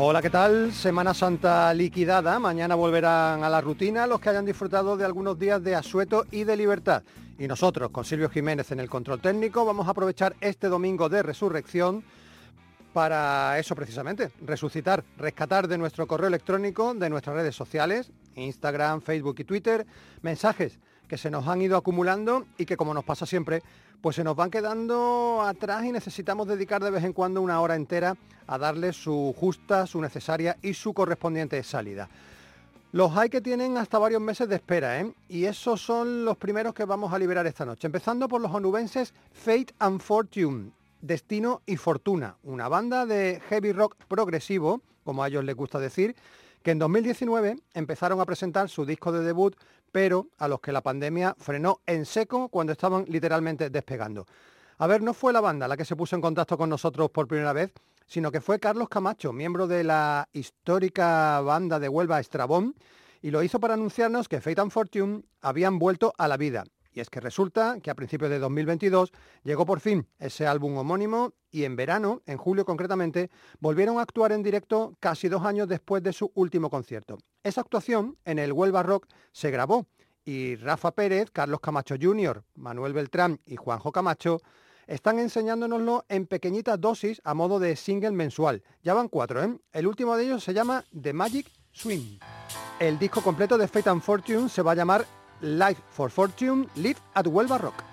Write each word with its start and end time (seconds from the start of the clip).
Hola, 0.00 0.22
¿qué 0.22 0.30
tal? 0.30 0.72
Semana 0.72 1.12
Santa 1.12 1.74
liquidada. 1.74 2.38
Mañana 2.38 2.76
volverán 2.76 3.42
a 3.42 3.48
la 3.48 3.60
rutina 3.60 4.06
los 4.06 4.20
que 4.20 4.28
hayan 4.28 4.46
disfrutado 4.46 4.96
de 4.96 5.04
algunos 5.04 5.36
días 5.36 5.60
de 5.60 5.74
asueto 5.74 6.24
y 6.30 6.44
de 6.44 6.56
libertad. 6.56 7.02
Y 7.36 7.48
nosotros, 7.48 7.90
con 7.90 8.04
Silvio 8.04 8.30
Jiménez 8.30 8.70
en 8.70 8.78
el 8.78 8.88
control 8.88 9.20
técnico, 9.20 9.64
vamos 9.64 9.88
a 9.88 9.90
aprovechar 9.90 10.36
este 10.40 10.68
domingo 10.68 11.08
de 11.08 11.24
resurrección 11.24 12.04
para 12.92 13.58
eso 13.58 13.74
precisamente, 13.74 14.30
resucitar, 14.46 15.02
rescatar 15.16 15.66
de 15.66 15.78
nuestro 15.78 16.06
correo 16.06 16.28
electrónico, 16.28 16.94
de 16.94 17.10
nuestras 17.10 17.34
redes 17.34 17.56
sociales, 17.56 18.12
Instagram, 18.36 19.00
Facebook 19.00 19.40
y 19.40 19.44
Twitter, 19.44 19.84
mensajes 20.22 20.78
que 21.08 21.18
se 21.18 21.30
nos 21.30 21.48
han 21.48 21.62
ido 21.62 21.76
acumulando 21.76 22.46
y 22.58 22.66
que 22.66 22.76
como 22.76 22.94
nos 22.94 23.04
pasa 23.04 23.26
siempre, 23.26 23.62
pues 24.00 24.16
se 24.16 24.24
nos 24.24 24.36
van 24.36 24.50
quedando 24.50 25.42
atrás 25.42 25.84
y 25.84 25.92
necesitamos 25.92 26.46
dedicar 26.46 26.82
de 26.84 26.90
vez 26.90 27.02
en 27.04 27.12
cuando 27.12 27.42
una 27.42 27.60
hora 27.60 27.74
entera 27.74 28.16
a 28.46 28.58
darle 28.58 28.92
su 28.92 29.34
justa, 29.38 29.86
su 29.86 30.00
necesaria 30.00 30.56
y 30.62 30.74
su 30.74 30.92
correspondiente 30.92 31.62
salida. 31.62 32.08
Los 32.92 33.16
hay 33.16 33.28
que 33.28 33.40
tienen 33.40 33.76
hasta 33.76 33.98
varios 33.98 34.22
meses 34.22 34.48
de 34.48 34.56
espera, 34.56 35.00
¿eh? 35.00 35.12
Y 35.28 35.44
esos 35.44 35.82
son 35.82 36.24
los 36.24 36.38
primeros 36.38 36.72
que 36.72 36.86
vamos 36.86 37.12
a 37.12 37.18
liberar 37.18 37.46
esta 37.46 37.66
noche. 37.66 37.86
Empezando 37.86 38.28
por 38.28 38.40
los 38.40 38.50
onubenses 38.50 39.12
Fate 39.32 39.74
and 39.78 40.00
Fortune, 40.00 40.70
Destino 41.02 41.60
y 41.66 41.76
Fortuna, 41.76 42.36
una 42.44 42.68
banda 42.68 43.04
de 43.04 43.42
heavy 43.48 43.72
rock 43.72 43.96
progresivo, 44.08 44.80
como 45.04 45.22
a 45.22 45.28
ellos 45.28 45.44
les 45.44 45.54
gusta 45.54 45.78
decir, 45.78 46.16
que 46.62 46.70
en 46.70 46.78
2019 46.78 47.58
empezaron 47.74 48.20
a 48.20 48.24
presentar 48.24 48.68
su 48.68 48.86
disco 48.86 49.12
de 49.12 49.22
debut, 49.22 49.54
pero 49.92 50.28
a 50.38 50.48
los 50.48 50.60
que 50.60 50.72
la 50.72 50.82
pandemia 50.82 51.34
frenó 51.38 51.80
en 51.86 52.04
seco 52.06 52.48
cuando 52.48 52.72
estaban 52.72 53.04
literalmente 53.08 53.70
despegando. 53.70 54.26
A 54.78 54.86
ver, 54.86 55.02
no 55.02 55.14
fue 55.14 55.32
la 55.32 55.40
banda 55.40 55.68
la 55.68 55.76
que 55.76 55.84
se 55.84 55.96
puso 55.96 56.14
en 56.16 56.22
contacto 56.22 56.56
con 56.56 56.70
nosotros 56.70 57.10
por 57.10 57.26
primera 57.26 57.52
vez, 57.52 57.72
sino 58.06 58.30
que 58.30 58.40
fue 58.40 58.58
Carlos 58.58 58.88
Camacho, 58.88 59.32
miembro 59.32 59.66
de 59.66 59.84
la 59.84 60.28
histórica 60.32 61.40
banda 61.40 61.78
de 61.78 61.88
Huelva 61.88 62.20
Estrabón, 62.20 62.74
y 63.20 63.30
lo 63.30 63.42
hizo 63.42 63.58
para 63.60 63.74
anunciarnos 63.74 64.28
que 64.28 64.40
Fate 64.40 64.60
and 64.60 64.70
Fortune 64.70 65.22
habían 65.40 65.78
vuelto 65.78 66.14
a 66.16 66.28
la 66.28 66.36
vida. 66.36 66.64
Y 66.98 67.00
es 67.00 67.10
que 67.10 67.20
resulta 67.20 67.78
que 67.80 67.92
a 67.92 67.94
principios 67.94 68.28
de 68.28 68.40
2022 68.40 69.12
llegó 69.44 69.64
por 69.64 69.78
fin 69.78 70.08
ese 70.18 70.48
álbum 70.48 70.76
homónimo 70.78 71.32
y 71.48 71.62
en 71.62 71.76
verano, 71.76 72.22
en 72.26 72.38
julio 72.38 72.64
concretamente, 72.64 73.30
volvieron 73.60 73.98
a 73.98 74.02
actuar 74.02 74.32
en 74.32 74.42
directo 74.42 74.96
casi 74.98 75.28
dos 75.28 75.44
años 75.44 75.68
después 75.68 76.02
de 76.02 76.12
su 76.12 76.32
último 76.34 76.70
concierto. 76.70 77.18
Esa 77.44 77.60
actuación 77.60 78.18
en 78.24 78.40
el 78.40 78.52
Huelva 78.52 78.82
Rock 78.82 79.06
se 79.30 79.52
grabó 79.52 79.86
y 80.24 80.56
Rafa 80.56 80.90
Pérez, 80.90 81.30
Carlos 81.30 81.60
Camacho 81.60 81.94
Jr., 82.02 82.42
Manuel 82.56 82.94
Beltrán 82.94 83.38
y 83.46 83.54
Juanjo 83.54 83.92
Camacho 83.92 84.40
están 84.88 85.20
enseñándonoslo 85.20 86.04
en 86.08 86.26
pequeñitas 86.26 86.80
dosis 86.80 87.20
a 87.22 87.32
modo 87.32 87.60
de 87.60 87.76
single 87.76 88.10
mensual. 88.10 88.64
Ya 88.82 88.94
van 88.94 89.06
cuatro, 89.06 89.44
¿eh? 89.44 89.56
El 89.70 89.86
último 89.86 90.16
de 90.16 90.24
ellos 90.24 90.42
se 90.42 90.52
llama 90.52 90.84
The 91.00 91.12
Magic 91.12 91.46
Swing. 91.70 92.18
El 92.80 92.98
disco 92.98 93.22
completo 93.22 93.56
de 93.56 93.68
Fate 93.68 93.88
and 93.88 94.02
Fortune 94.02 94.48
se 94.48 94.62
va 94.62 94.72
a 94.72 94.74
llamar 94.74 95.06
Life 95.42 95.80
for 95.90 96.08
Fortune 96.08 96.66
Live 96.76 97.00
at 97.14 97.26
Huelva 97.26 97.58
Rock. 97.62 97.84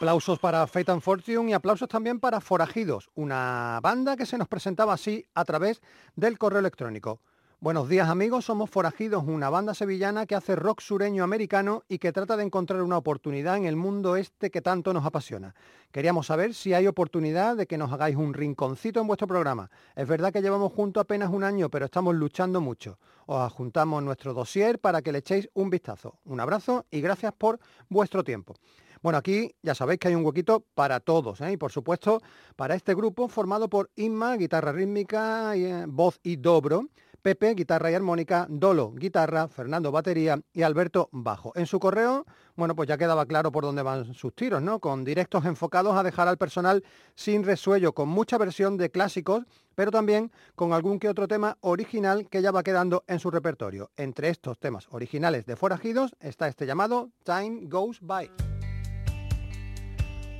Aplausos 0.00 0.38
para 0.38 0.66
Fate 0.66 0.92
and 0.92 1.02
Fortune 1.02 1.50
y 1.50 1.52
aplausos 1.52 1.86
también 1.86 2.20
para 2.20 2.40
Forajidos, 2.40 3.10
una 3.16 3.78
banda 3.82 4.16
que 4.16 4.24
se 4.24 4.38
nos 4.38 4.48
presentaba 4.48 4.94
así 4.94 5.26
a 5.34 5.44
través 5.44 5.82
del 6.16 6.38
correo 6.38 6.60
electrónico. 6.60 7.20
Buenos 7.60 7.86
días 7.90 8.08
amigos, 8.08 8.46
somos 8.46 8.70
Forajidos, 8.70 9.24
una 9.26 9.50
banda 9.50 9.74
sevillana 9.74 10.24
que 10.24 10.34
hace 10.34 10.56
rock 10.56 10.80
sureño 10.80 11.22
americano 11.22 11.82
y 11.86 11.98
que 11.98 12.12
trata 12.12 12.38
de 12.38 12.44
encontrar 12.44 12.80
una 12.80 12.96
oportunidad 12.96 13.58
en 13.58 13.66
el 13.66 13.76
mundo 13.76 14.16
este 14.16 14.50
que 14.50 14.62
tanto 14.62 14.94
nos 14.94 15.04
apasiona. 15.04 15.54
Queríamos 15.92 16.28
saber 16.28 16.54
si 16.54 16.72
hay 16.72 16.86
oportunidad 16.86 17.58
de 17.58 17.66
que 17.66 17.76
nos 17.76 17.92
hagáis 17.92 18.16
un 18.16 18.32
rinconcito 18.32 19.02
en 19.02 19.06
vuestro 19.06 19.28
programa. 19.28 19.70
Es 19.94 20.08
verdad 20.08 20.32
que 20.32 20.40
llevamos 20.40 20.72
juntos 20.72 21.02
apenas 21.02 21.28
un 21.28 21.44
año, 21.44 21.68
pero 21.68 21.84
estamos 21.84 22.14
luchando 22.14 22.62
mucho. 22.62 22.98
Os 23.26 23.38
adjuntamos 23.38 24.02
nuestro 24.02 24.32
dossier 24.32 24.78
para 24.78 25.02
que 25.02 25.12
le 25.12 25.18
echéis 25.18 25.50
un 25.52 25.68
vistazo. 25.68 26.20
Un 26.24 26.40
abrazo 26.40 26.86
y 26.90 27.02
gracias 27.02 27.34
por 27.34 27.60
vuestro 27.90 28.24
tiempo. 28.24 28.54
Bueno, 29.02 29.18
aquí 29.18 29.54
ya 29.62 29.74
sabéis 29.74 29.98
que 29.98 30.08
hay 30.08 30.14
un 30.14 30.24
huequito 30.24 30.66
para 30.74 31.00
todos, 31.00 31.40
¿eh? 31.40 31.52
y 31.52 31.56
por 31.56 31.72
supuesto 31.72 32.20
para 32.56 32.74
este 32.74 32.94
grupo 32.94 33.28
formado 33.28 33.68
por 33.68 33.90
Inma, 33.96 34.36
guitarra 34.36 34.72
rítmica, 34.72 35.56
eh, 35.56 35.84
voz 35.88 36.20
y 36.22 36.36
dobro, 36.36 36.84
Pepe, 37.22 37.54
guitarra 37.54 37.90
y 37.90 37.94
armónica, 37.94 38.46
Dolo, 38.48 38.92
guitarra, 38.94 39.46
Fernando, 39.48 39.92
batería 39.92 40.40
y 40.54 40.62
Alberto, 40.62 41.10
bajo. 41.12 41.52
En 41.54 41.66
su 41.66 41.78
correo, 41.78 42.24
bueno, 42.56 42.74
pues 42.74 42.88
ya 42.88 42.96
quedaba 42.96 43.26
claro 43.26 43.52
por 43.52 43.64
dónde 43.64 43.82
van 43.82 44.14
sus 44.14 44.34
tiros, 44.34 44.62
¿no? 44.62 44.80
Con 44.80 45.04
directos 45.04 45.44
enfocados 45.44 45.96
a 45.96 46.02
dejar 46.02 46.28
al 46.28 46.38
personal 46.38 46.82
sin 47.14 47.44
resuello, 47.44 47.92
con 47.92 48.08
mucha 48.08 48.38
versión 48.38 48.78
de 48.78 48.90
clásicos, 48.90 49.44
pero 49.74 49.90
también 49.90 50.32
con 50.54 50.72
algún 50.72 50.98
que 50.98 51.10
otro 51.10 51.28
tema 51.28 51.58
original 51.60 52.26
que 52.28 52.40
ya 52.40 52.52
va 52.52 52.62
quedando 52.62 53.04
en 53.06 53.18
su 53.18 53.30
repertorio. 53.30 53.90
Entre 53.96 54.30
estos 54.30 54.58
temas 54.58 54.86
originales 54.90 55.44
de 55.44 55.56
Forajidos 55.56 56.16
está 56.20 56.48
este 56.48 56.64
llamado 56.64 57.10
Time 57.24 57.66
Goes 57.66 58.00
By. 58.00 58.49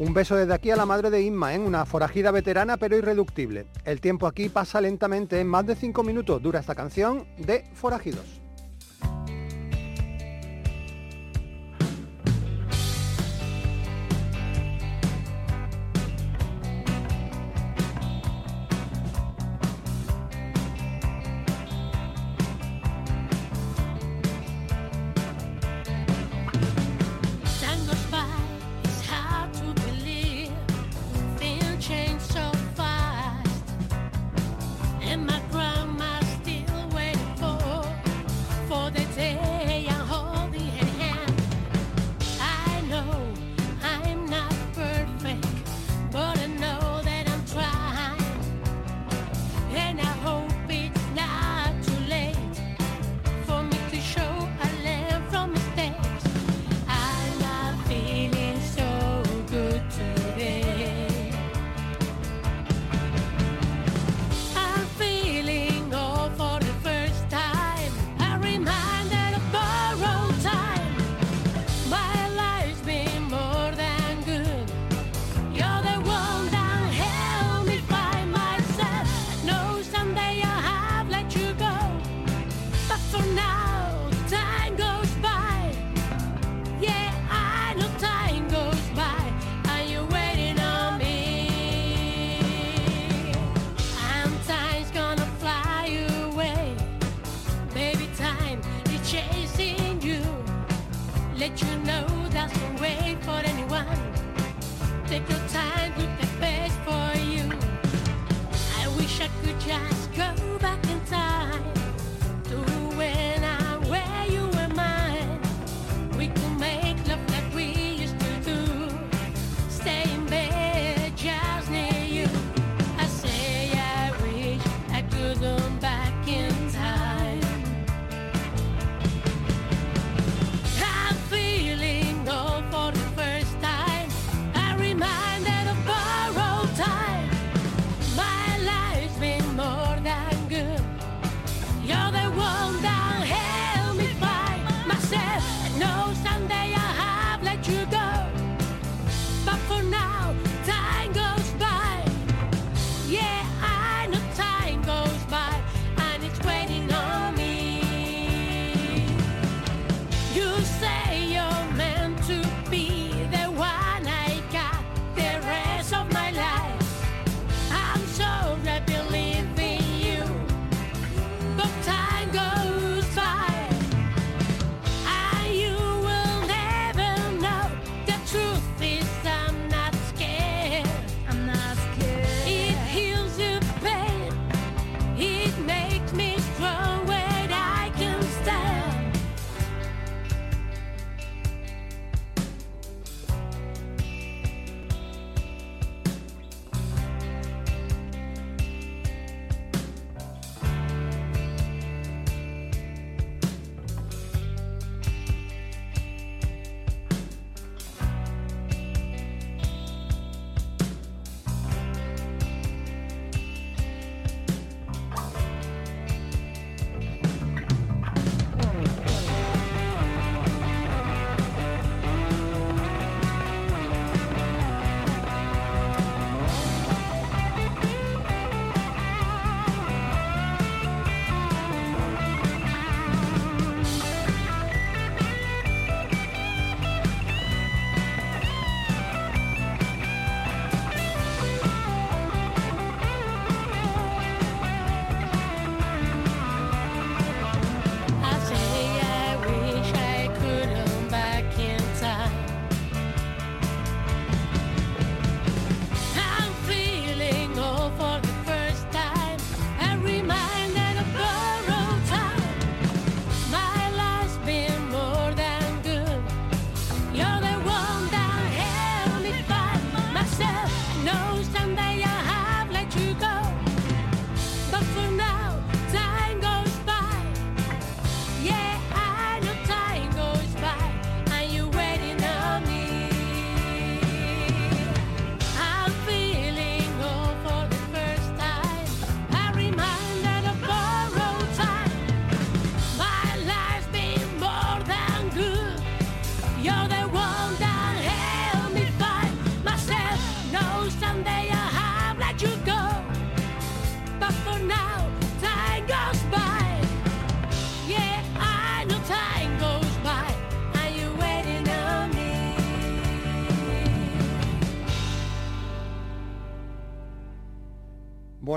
Un 0.00 0.14
beso 0.14 0.34
desde 0.34 0.54
aquí 0.54 0.70
a 0.70 0.76
la 0.76 0.86
madre 0.86 1.10
de 1.10 1.20
Inma, 1.20 1.52
en 1.52 1.60
¿eh? 1.60 1.66
una 1.66 1.84
forajida 1.84 2.30
veterana 2.30 2.78
pero 2.78 2.96
irreductible. 2.96 3.66
El 3.84 4.00
tiempo 4.00 4.26
aquí 4.26 4.48
pasa 4.48 4.80
lentamente, 4.80 5.38
en 5.38 5.46
más 5.46 5.66
de 5.66 5.76
5 5.76 6.02
minutos 6.02 6.40
dura 6.40 6.58
esta 6.58 6.74
canción 6.74 7.26
de 7.36 7.64
Forajidos. 7.74 8.39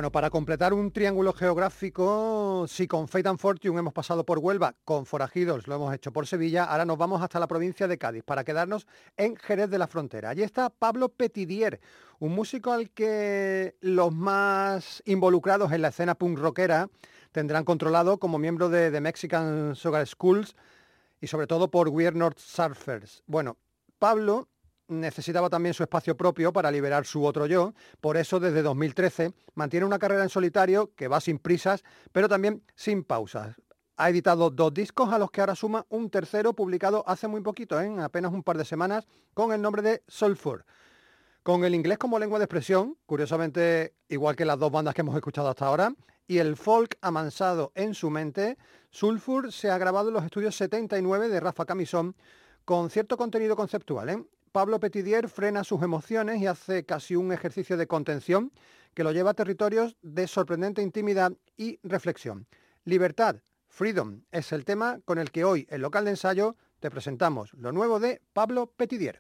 Bueno, 0.04 0.12
para 0.12 0.30
completar 0.32 0.74
un 0.74 0.92
triángulo 0.92 1.32
geográfico, 1.32 2.66
si 2.68 2.90
con 2.90 3.08
Fate 3.08 3.30
and 3.30 3.40
Fortune 3.40 3.80
hemos 3.80 3.94
pasado 3.94 4.26
por 4.26 4.40
Huelva, 4.40 4.76
con 4.84 5.06
Forajidos 5.06 5.66
lo 5.66 5.76
hemos 5.76 5.96
hecho 5.96 6.12
por 6.12 6.28
Sevilla, 6.28 6.66
ahora 6.66 6.84
nos 6.84 6.98
vamos 6.98 7.22
hasta 7.22 7.40
la 7.40 7.48
provincia 7.48 7.88
de 7.88 7.98
Cádiz 7.98 8.22
para 8.22 8.44
quedarnos 8.44 8.86
en 9.16 9.38
Jerez 9.38 9.70
de 9.70 9.78
la 9.78 9.88
Frontera. 9.88 10.32
Allí 10.32 10.44
está 10.44 10.70
Pablo 10.70 11.08
Petidier, 11.08 11.80
un 12.20 12.36
músico 12.36 12.74
al 12.74 12.90
que 12.90 13.78
los 13.80 14.14
más 14.14 15.02
involucrados 15.06 15.72
en 15.72 15.82
la 15.82 15.88
escena 15.88 16.16
punk 16.16 16.38
rockera 16.38 16.90
tendrán 17.32 17.64
controlado 17.64 18.18
como 18.18 18.38
miembro 18.38 18.68
de 18.68 18.92
The 18.92 19.00
Mexican 19.00 19.74
Sugar 19.74 20.06
Schools 20.06 20.58
y 21.22 21.28
sobre 21.28 21.48
todo 21.48 21.72
por 21.72 21.88
Weird 21.88 22.18
North 22.18 22.40
Surfers. 22.40 23.24
Bueno, 23.26 23.56
Pablo 24.00 24.50
necesitaba 24.88 25.50
también 25.50 25.74
su 25.74 25.84
espacio 25.84 26.16
propio 26.18 26.54
para 26.54 26.72
liberar 26.72 27.06
su 27.06 27.26
otro 27.26 27.46
yo, 27.46 27.74
por 28.02 28.18
eso 28.18 28.40
desde 28.40 28.62
2013 28.62 29.34
mantiene 29.56 29.86
una 29.86 30.00
carrera 30.00 30.24
en 30.24 30.30
solitario 30.30 30.92
que 30.96 31.08
va 31.08 31.22
sin 31.22 31.40
prisas, 31.40 31.84
pero 32.12 32.30
también 32.30 32.64
sin 32.76 33.04
pausas. 33.04 33.56
Ha 33.96 34.10
editado 34.10 34.50
dos 34.50 34.74
discos 34.74 35.14
a 35.14 35.20
los 35.20 35.30
que 35.32 35.42
ahora 35.42 35.56
suma 35.56 35.86
un 35.90 36.10
tercero 36.10 36.54
publicado 36.54 37.04
hace 37.08 37.28
muy 37.28 37.42
poquito, 37.42 37.80
en 37.80 38.00
apenas 38.00 38.34
un 38.34 38.44
par 38.44 38.58
de 38.58 38.66
semanas, 38.66 39.08
con 39.34 39.54
el 39.54 39.62
nombre 39.62 39.82
de 39.82 40.04
Sulfur. 40.08 40.66
Con 41.44 41.64
el 41.64 41.76
inglés 41.76 41.98
como 41.98 42.20
lengua 42.20 42.40
de 42.40 42.46
expresión, 42.46 42.98
curiosamente 43.06 43.94
igual 44.10 44.36
que 44.36 44.46
las 44.46 44.58
dos 44.58 44.72
bandas 44.72 44.96
que 44.96 45.02
hemos 45.02 45.16
escuchado 45.16 45.50
hasta 45.50 45.68
ahora, 45.68 45.94
y 46.26 46.38
el 46.38 46.56
folk 46.56 46.98
amansado 47.02 47.72
en 47.76 47.94
su 47.94 48.10
mente, 48.10 48.58
Sulfur 48.90 49.52
se 49.52 49.70
ha 49.70 49.78
grabado 49.78 50.08
en 50.08 50.16
los 50.16 50.24
estudios 50.24 50.56
79 50.56 51.30
de 51.30 51.40
Rafa 51.40 51.66
Camisón 51.66 52.16
con 52.66 52.90
cierto 52.90 53.18
contenido 53.18 53.56
conceptual. 53.56 54.10
¿eh? 54.10 54.24
Pablo 54.54 54.80
Petidier 54.80 55.30
frena 55.30 55.64
sus 55.64 55.82
emociones 55.82 56.40
y 56.40 56.46
hace 56.46 56.86
casi 56.86 57.16
un 57.16 57.34
ejercicio 57.34 57.76
de 57.76 57.88
contención 57.88 58.52
que 58.94 59.04
lo 59.04 59.12
lleva 59.12 59.32
a 59.32 59.34
territorios 59.34 59.98
de 60.04 60.28
sorprendente 60.28 60.84
intimidad 60.84 61.34
y 61.58 61.80
reflexión. 61.82 62.46
Libertad, 62.86 63.38
freedom, 63.68 64.22
es 64.32 64.52
el 64.52 64.64
tema 64.64 65.00
con 65.06 65.18
el 65.18 65.32
que 65.32 65.44
hoy 65.44 65.66
en 65.72 65.82
local 65.82 66.06
de 66.06 66.12
ensayo 66.12 66.56
te 66.80 66.92
presentamos 66.92 67.52
lo 67.54 67.72
nuevo 67.72 68.00
de 68.00 68.22
Pablo 68.32 68.68
Petidier. 68.68 69.18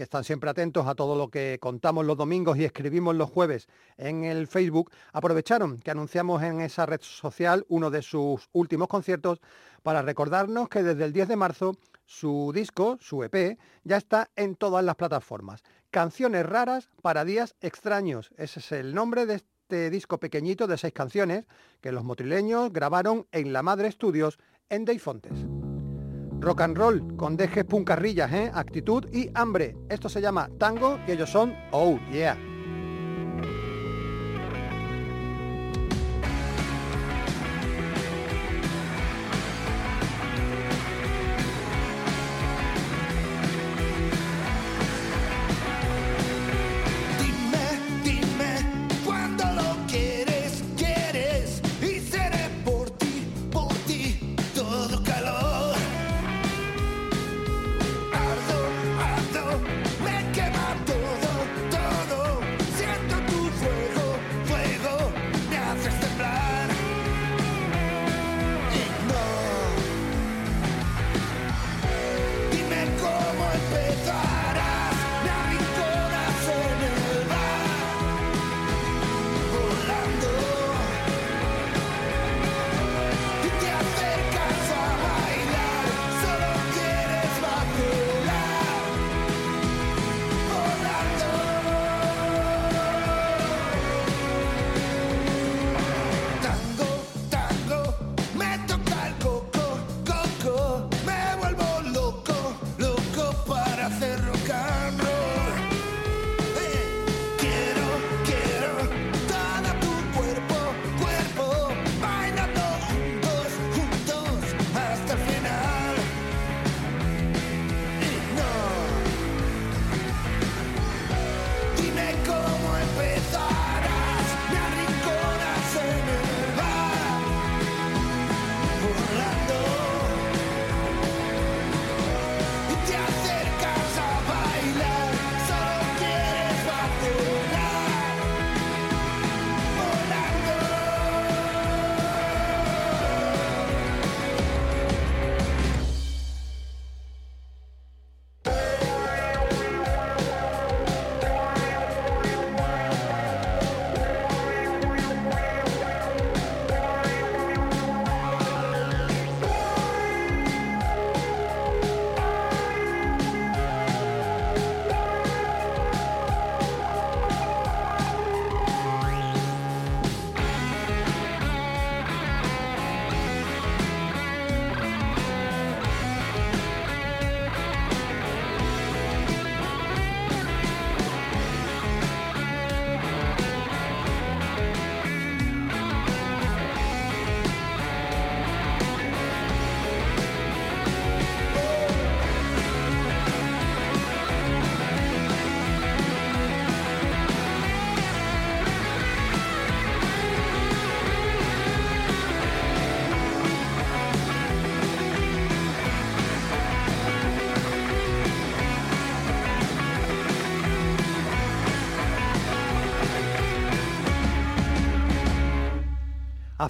que 0.00 0.04
están 0.04 0.24
siempre 0.24 0.48
atentos 0.48 0.86
a 0.86 0.94
todo 0.94 1.14
lo 1.14 1.28
que 1.28 1.58
contamos 1.60 2.06
los 2.06 2.16
domingos 2.16 2.56
y 2.56 2.64
escribimos 2.64 3.14
los 3.14 3.28
jueves 3.28 3.68
en 3.98 4.24
el 4.24 4.46
Facebook, 4.46 4.90
aprovecharon 5.12 5.78
que 5.78 5.90
anunciamos 5.90 6.42
en 6.42 6.62
esa 6.62 6.86
red 6.86 7.02
social 7.02 7.66
uno 7.68 7.90
de 7.90 8.00
sus 8.00 8.48
últimos 8.52 8.88
conciertos 8.88 9.40
para 9.82 10.00
recordarnos 10.00 10.70
que 10.70 10.82
desde 10.82 11.04
el 11.04 11.12
10 11.12 11.28
de 11.28 11.36
marzo 11.36 11.76
su 12.06 12.50
disco, 12.54 12.96
su 12.98 13.22
EP, 13.24 13.58
ya 13.84 13.98
está 13.98 14.30
en 14.36 14.56
todas 14.56 14.82
las 14.82 14.96
plataformas. 14.96 15.62
Canciones 15.90 16.46
raras 16.46 16.88
para 17.02 17.26
días 17.26 17.54
extraños. 17.60 18.30
Ese 18.38 18.60
es 18.60 18.72
el 18.72 18.94
nombre 18.94 19.26
de 19.26 19.42
este 19.70 19.88
disco 19.88 20.18
pequeñito 20.18 20.66
de 20.66 20.76
seis 20.76 20.92
canciones 20.92 21.44
que 21.80 21.92
los 21.92 22.02
motrileños 22.02 22.72
grabaron 22.72 23.28
en 23.30 23.52
La 23.52 23.62
Madre 23.62 23.86
Estudios 23.86 24.36
en 24.68 24.84
Deifontes. 24.84 25.46
Rock 26.40 26.62
and 26.62 26.76
roll 26.76 27.16
con 27.16 27.36
dejes 27.36 27.64
puncarrillas, 27.66 28.32
¿eh? 28.32 28.50
actitud 28.52 29.06
y 29.12 29.30
hambre. 29.32 29.76
Esto 29.88 30.08
se 30.08 30.20
llama 30.20 30.50
tango 30.58 30.98
y 31.06 31.12
ellos 31.12 31.30
son 31.30 31.54
Oh 31.70 32.00
Yeah. 32.10 32.49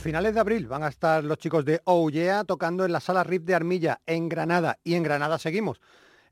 Finales 0.00 0.32
de 0.32 0.40
abril 0.40 0.66
van 0.66 0.82
a 0.82 0.88
estar 0.88 1.22
los 1.22 1.36
chicos 1.36 1.64
de 1.64 1.82
Oh 1.84 2.10
tocando 2.46 2.86
en 2.86 2.92
la 2.92 3.00
sala 3.00 3.22
RIP 3.22 3.44
de 3.44 3.54
Armilla, 3.54 4.00
en 4.06 4.30
Granada. 4.30 4.78
Y 4.82 4.94
en 4.94 5.02
Granada 5.02 5.38
seguimos. 5.38 5.80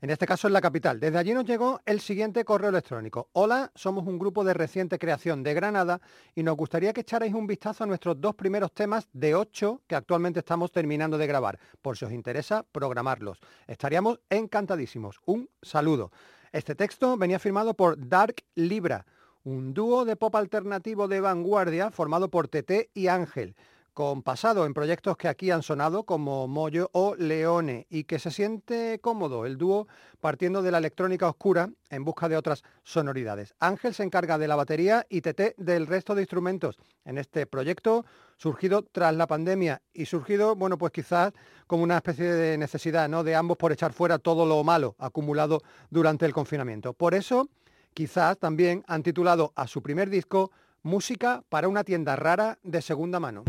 En 0.01 0.09
este 0.09 0.25
caso 0.25 0.47
en 0.47 0.53
la 0.53 0.61
capital. 0.61 0.99
Desde 0.99 1.19
allí 1.19 1.33
nos 1.33 1.45
llegó 1.45 1.79
el 1.85 1.99
siguiente 1.99 2.43
correo 2.43 2.69
electrónico. 2.69 3.29
Hola, 3.33 3.71
somos 3.75 4.07
un 4.07 4.17
grupo 4.17 4.43
de 4.43 4.55
reciente 4.55 4.97
creación 4.97 5.43
de 5.43 5.53
Granada 5.53 6.01
y 6.33 6.41
nos 6.41 6.55
gustaría 6.55 6.93
que 6.93 7.01
echarais 7.01 7.33
un 7.33 7.45
vistazo 7.45 7.83
a 7.83 7.87
nuestros 7.87 8.19
dos 8.19 8.33
primeros 8.33 8.73
temas 8.73 9.07
de 9.13 9.35
ocho 9.35 9.81
que 9.87 9.95
actualmente 9.95 10.39
estamos 10.39 10.71
terminando 10.71 11.17
de 11.17 11.27
grabar, 11.27 11.59
por 11.81 11.95
si 11.95 12.05
os 12.05 12.11
interesa 12.11 12.65
programarlos. 12.71 13.39
Estaríamos 13.67 14.19
encantadísimos. 14.29 15.19
Un 15.25 15.47
saludo. 15.61 16.11
Este 16.51 16.73
texto 16.73 17.17
venía 17.17 17.37
firmado 17.37 17.75
por 17.75 18.07
Dark 18.07 18.35
Libra 18.55 19.05
un 19.43 19.73
dúo 19.73 20.05
de 20.05 20.15
pop 20.15 20.35
alternativo 20.35 21.07
de 21.07 21.21
vanguardia 21.21 21.91
formado 21.91 22.29
por 22.29 22.47
Tete 22.47 22.89
y 22.93 23.07
Ángel, 23.07 23.55
con 23.93 24.21
pasado 24.23 24.65
en 24.65 24.73
proyectos 24.73 25.17
que 25.17 25.27
aquí 25.27 25.51
han 25.51 25.63
sonado 25.63 26.03
como 26.03 26.47
Moyo 26.47 26.89
o 26.93 27.15
Leone 27.15 27.85
y 27.89 28.03
que 28.03 28.19
se 28.19 28.31
siente 28.31 28.99
cómodo 28.99 29.45
el 29.45 29.57
dúo 29.57 29.87
partiendo 30.19 30.61
de 30.61 30.71
la 30.71 30.77
electrónica 30.77 31.27
oscura 31.27 31.69
en 31.89 32.05
busca 32.05 32.29
de 32.29 32.37
otras 32.37 32.63
sonoridades. 32.83 33.53
Ángel 33.59 33.93
se 33.93 34.03
encarga 34.03 34.37
de 34.37 34.47
la 34.47 34.55
batería 34.55 35.05
y 35.09 35.21
Tete 35.21 35.55
del 35.57 35.87
resto 35.87 36.15
de 36.15 36.21
instrumentos 36.21 36.77
en 37.03 37.17
este 37.17 37.45
proyecto 37.45 38.05
surgido 38.37 38.83
tras 38.83 39.15
la 39.15 39.27
pandemia 39.27 39.81
y 39.93 40.05
surgido, 40.05 40.55
bueno, 40.55 40.77
pues 40.77 40.93
quizás 40.93 41.33
como 41.67 41.83
una 41.83 41.97
especie 41.97 42.25
de 42.25 42.57
necesidad, 42.57 43.09
¿no? 43.09 43.23
De 43.23 43.35
ambos 43.35 43.57
por 43.57 43.71
echar 43.71 43.91
fuera 43.91 44.17
todo 44.17 44.45
lo 44.45 44.63
malo 44.63 44.95
acumulado 44.97 45.61
durante 45.89 46.25
el 46.25 46.33
confinamiento. 46.33 46.93
Por 46.93 47.13
eso 47.13 47.49
Quizás 47.93 48.37
también 48.37 48.83
han 48.87 49.03
titulado 49.03 49.51
a 49.55 49.67
su 49.67 49.81
primer 49.81 50.09
disco 50.09 50.51
Música 50.81 51.43
para 51.49 51.67
una 51.67 51.83
tienda 51.83 52.15
rara 52.15 52.57
de 52.63 52.81
segunda 52.81 53.19
mano. 53.19 53.43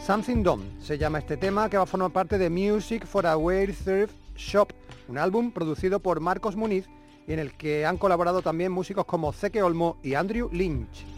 Something 0.00 0.42
Done 0.42 0.64
se 0.80 0.96
llama 0.96 1.18
este 1.18 1.36
tema 1.36 1.68
que 1.68 1.76
va 1.76 1.82
a 1.82 1.86
formar 1.86 2.12
parte 2.12 2.38
de 2.38 2.48
Music 2.48 3.04
for 3.04 3.26
a 3.26 3.36
Weird 3.36 3.74
Shop, 4.36 4.72
un 5.08 5.18
álbum 5.18 5.50
producido 5.50 6.00
por 6.00 6.20
Marcos 6.20 6.56
Muniz 6.56 6.86
y 7.26 7.32
en 7.32 7.38
el 7.38 7.56
que 7.56 7.84
han 7.84 7.98
colaborado 7.98 8.40
también 8.40 8.72
músicos 8.72 9.04
como 9.04 9.32
Zeke 9.32 9.62
Olmo 9.62 9.98
y 10.02 10.14
Andrew 10.14 10.48
Lynch. 10.52 11.15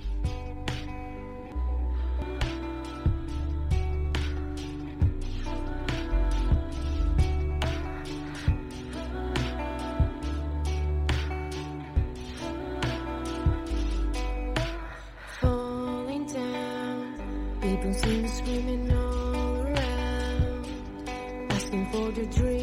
your 22.18 22.26
dream. 22.33 22.58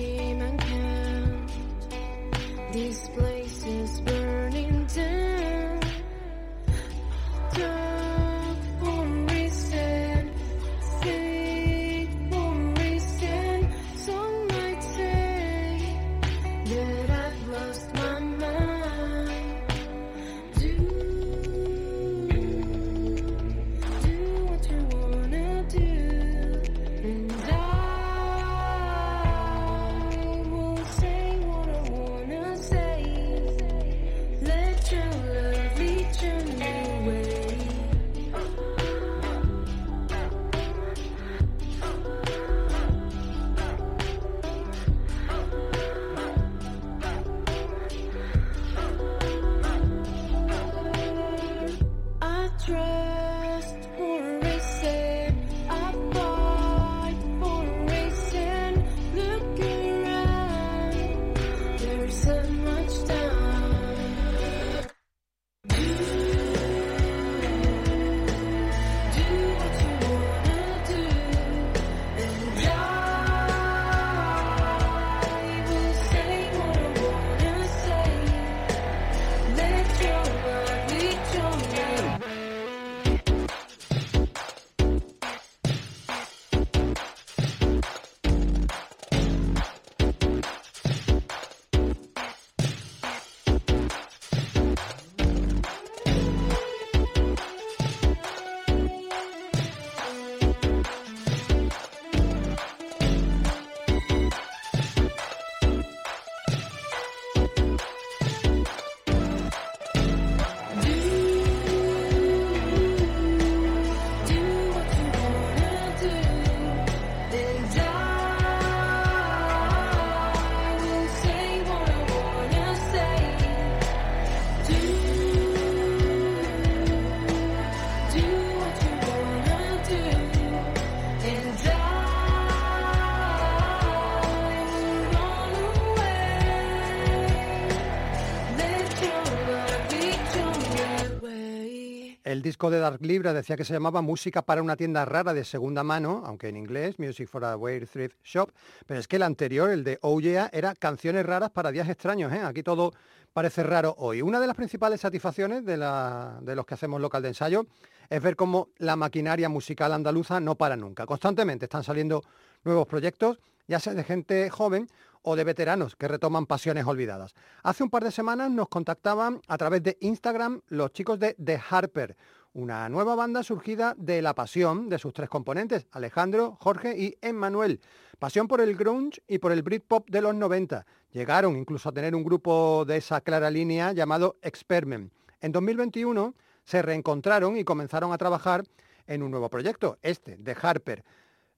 Disco 142.45 142.69
de 142.69 142.77
Dark 142.77 143.01
Libra 143.01 143.33
decía 143.33 143.57
que 143.57 143.65
se 143.65 143.73
llamaba 143.73 144.03
Música 144.03 144.43
para 144.43 144.61
una 144.61 144.75
tienda 144.75 145.03
rara 145.03 145.33
de 145.33 145.43
segunda 145.43 145.83
mano, 145.83 146.21
aunque 146.27 146.47
en 146.47 146.57
inglés, 146.57 146.99
Music 146.99 147.27
for 147.27 147.43
a 147.43 147.57
Weird 147.57 147.89
Thrift 147.89 148.17
Shop, 148.23 148.51
pero 148.85 148.99
es 148.99 149.07
que 149.07 149.15
el 149.15 149.23
anterior, 149.23 149.71
el 149.71 149.83
de 149.83 149.97
Oh 150.01 150.21
era 150.21 150.75
canciones 150.75 151.25
raras 151.25 151.49
para 151.49 151.71
días 151.71 151.89
extraños, 151.89 152.31
¿eh? 152.31 152.41
Aquí 152.41 152.61
todo 152.61 152.93
parece 153.33 153.63
raro 153.63 153.95
hoy. 153.97 154.21
Una 154.21 154.39
de 154.39 154.45
las 154.45 154.55
principales 154.55 155.01
satisfacciones 155.01 155.65
de, 155.65 155.75
de 155.75 156.55
los 156.55 156.65
que 156.67 156.75
hacemos 156.75 157.01
local 157.01 157.23
de 157.23 157.29
ensayo 157.29 157.65
es 158.11 158.21
ver 158.21 158.35
cómo 158.35 158.69
la 158.77 158.95
maquinaria 158.95 159.49
musical 159.49 159.91
andaluza 159.91 160.39
no 160.39 160.53
para 160.53 160.77
nunca. 160.77 161.07
Constantemente 161.07 161.65
están 161.65 161.83
saliendo 161.83 162.21
nuevos 162.63 162.85
proyectos, 162.85 163.39
ya 163.67 163.79
sea 163.79 163.93
de 163.93 164.03
gente 164.03 164.49
joven 164.49 164.87
o 165.21 165.35
de 165.35 165.43
veteranos 165.43 165.95
que 165.95 166.07
retoman 166.07 166.45
pasiones 166.45 166.85
olvidadas. 166.85 167.33
Hace 167.63 167.83
un 167.83 167.89
par 167.89 168.03
de 168.03 168.11
semanas 168.11 168.51
nos 168.51 168.67
contactaban 168.69 169.41
a 169.47 169.57
través 169.57 169.81
de 169.81 169.97
Instagram 170.01 170.61
los 170.67 170.91
chicos 170.93 171.19
de 171.19 171.35
The 171.43 171.59
Harper, 171.69 172.15
una 172.53 172.87
nueva 172.89 173.15
banda 173.15 173.43
surgida 173.43 173.95
de 173.97 174.21
la 174.21 174.33
pasión 174.33 174.87
de 174.87 174.99
sus 174.99 175.13
tres 175.13 175.27
componentes, 175.27 175.87
Alejandro, 175.91 176.57
Jorge 176.61 176.97
y 176.97 177.17
Emmanuel. 177.21 177.81
Pasión 178.17 178.47
por 178.47 178.61
el 178.61 178.75
grunge 178.77 179.21
y 179.27 179.39
por 179.39 179.51
el 179.51 179.61
Britpop 179.61 180.09
de 180.09 180.21
los 180.21 180.35
90. 180.35 180.85
Llegaron 181.11 181.57
incluso 181.57 181.89
a 181.89 181.91
tener 181.91 182.15
un 182.15 182.23
grupo 182.23 182.85
de 182.85 182.97
esa 182.97 183.19
clara 183.19 183.49
línea 183.49 183.91
llamado 183.93 184.37
Experiment. 184.41 185.11
En 185.41 185.51
2021 185.51 186.33
se 186.63 186.81
reencontraron 186.81 187.57
y 187.57 187.63
comenzaron 187.63 188.13
a 188.13 188.17
trabajar 188.17 188.63
en 189.07 189.21
un 189.21 189.31
nuevo 189.31 189.49
proyecto, 189.49 189.97
este, 190.01 190.37
de 190.37 190.55
Harper. 190.59 191.03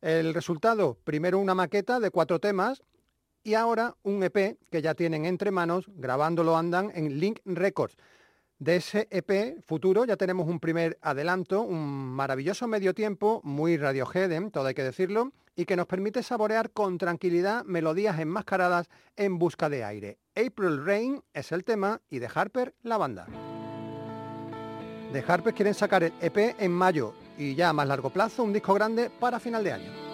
El 0.02 0.34
resultado, 0.36 0.96
primero 1.04 1.40
una 1.40 1.56
maqueta 1.56 2.00
de 2.00 2.12
cuatro 2.12 2.40
temas 2.40 2.84
y 3.44 3.56
ahora 3.56 3.96
un 4.04 4.22
EP 4.22 4.58
que 4.70 4.82
ya 4.82 4.94
tienen 4.94 5.26
entre 5.26 5.50
manos, 5.50 5.86
grabándolo 5.96 6.56
andan 6.56 6.92
en 6.94 7.20
Link 7.20 7.40
Records. 7.46 7.98
De 8.60 8.76
ese 8.76 9.08
EP 9.10 9.64
futuro 9.66 10.06
ya 10.06 10.16
tenemos 10.16 10.48
un 10.48 10.60
primer 10.60 11.00
adelanto, 11.02 11.62
un 11.62 12.14
maravilloso 12.14 12.68
medio 12.68 12.94
tiempo, 12.94 13.42
muy 13.44 13.78
Radiohead, 13.78 14.52
todo 14.52 14.68
hay 14.68 14.74
que 14.76 14.84
decirlo, 14.84 15.32
y 15.56 15.66
que 15.66 15.76
nos 15.76 15.88
permite 15.88 16.22
saborear 16.22 16.70
con 16.72 17.00
tranquilidad 17.00 17.64
melodías 17.66 18.20
enmascaradas 18.20 18.90
en 19.16 19.40
busca 19.40 19.70
de 19.70 19.84
aire. 19.84 20.20
April 20.36 20.86
Rain 20.86 21.24
es 21.34 21.52
el 21.52 21.64
tema 21.64 22.02
y 22.10 22.20
de 22.20 22.30
Harper 22.34 22.76
la 22.84 22.98
banda. 22.98 23.28
De 25.12 25.24
Harper 25.28 25.54
quieren 25.56 25.74
sacar 25.74 26.04
el 26.04 26.14
EP 26.22 26.56
en 26.60 26.72
mayo 26.72 27.14
y 27.38 27.56
ya 27.56 27.70
a 27.70 27.74
más 27.74 27.88
largo 27.88 28.10
plazo 28.10 28.44
un 28.44 28.54
disco 28.54 28.74
grande 28.74 29.10
para 29.10 29.40
final 29.40 29.64
de 29.64 29.74
año. 29.74 30.07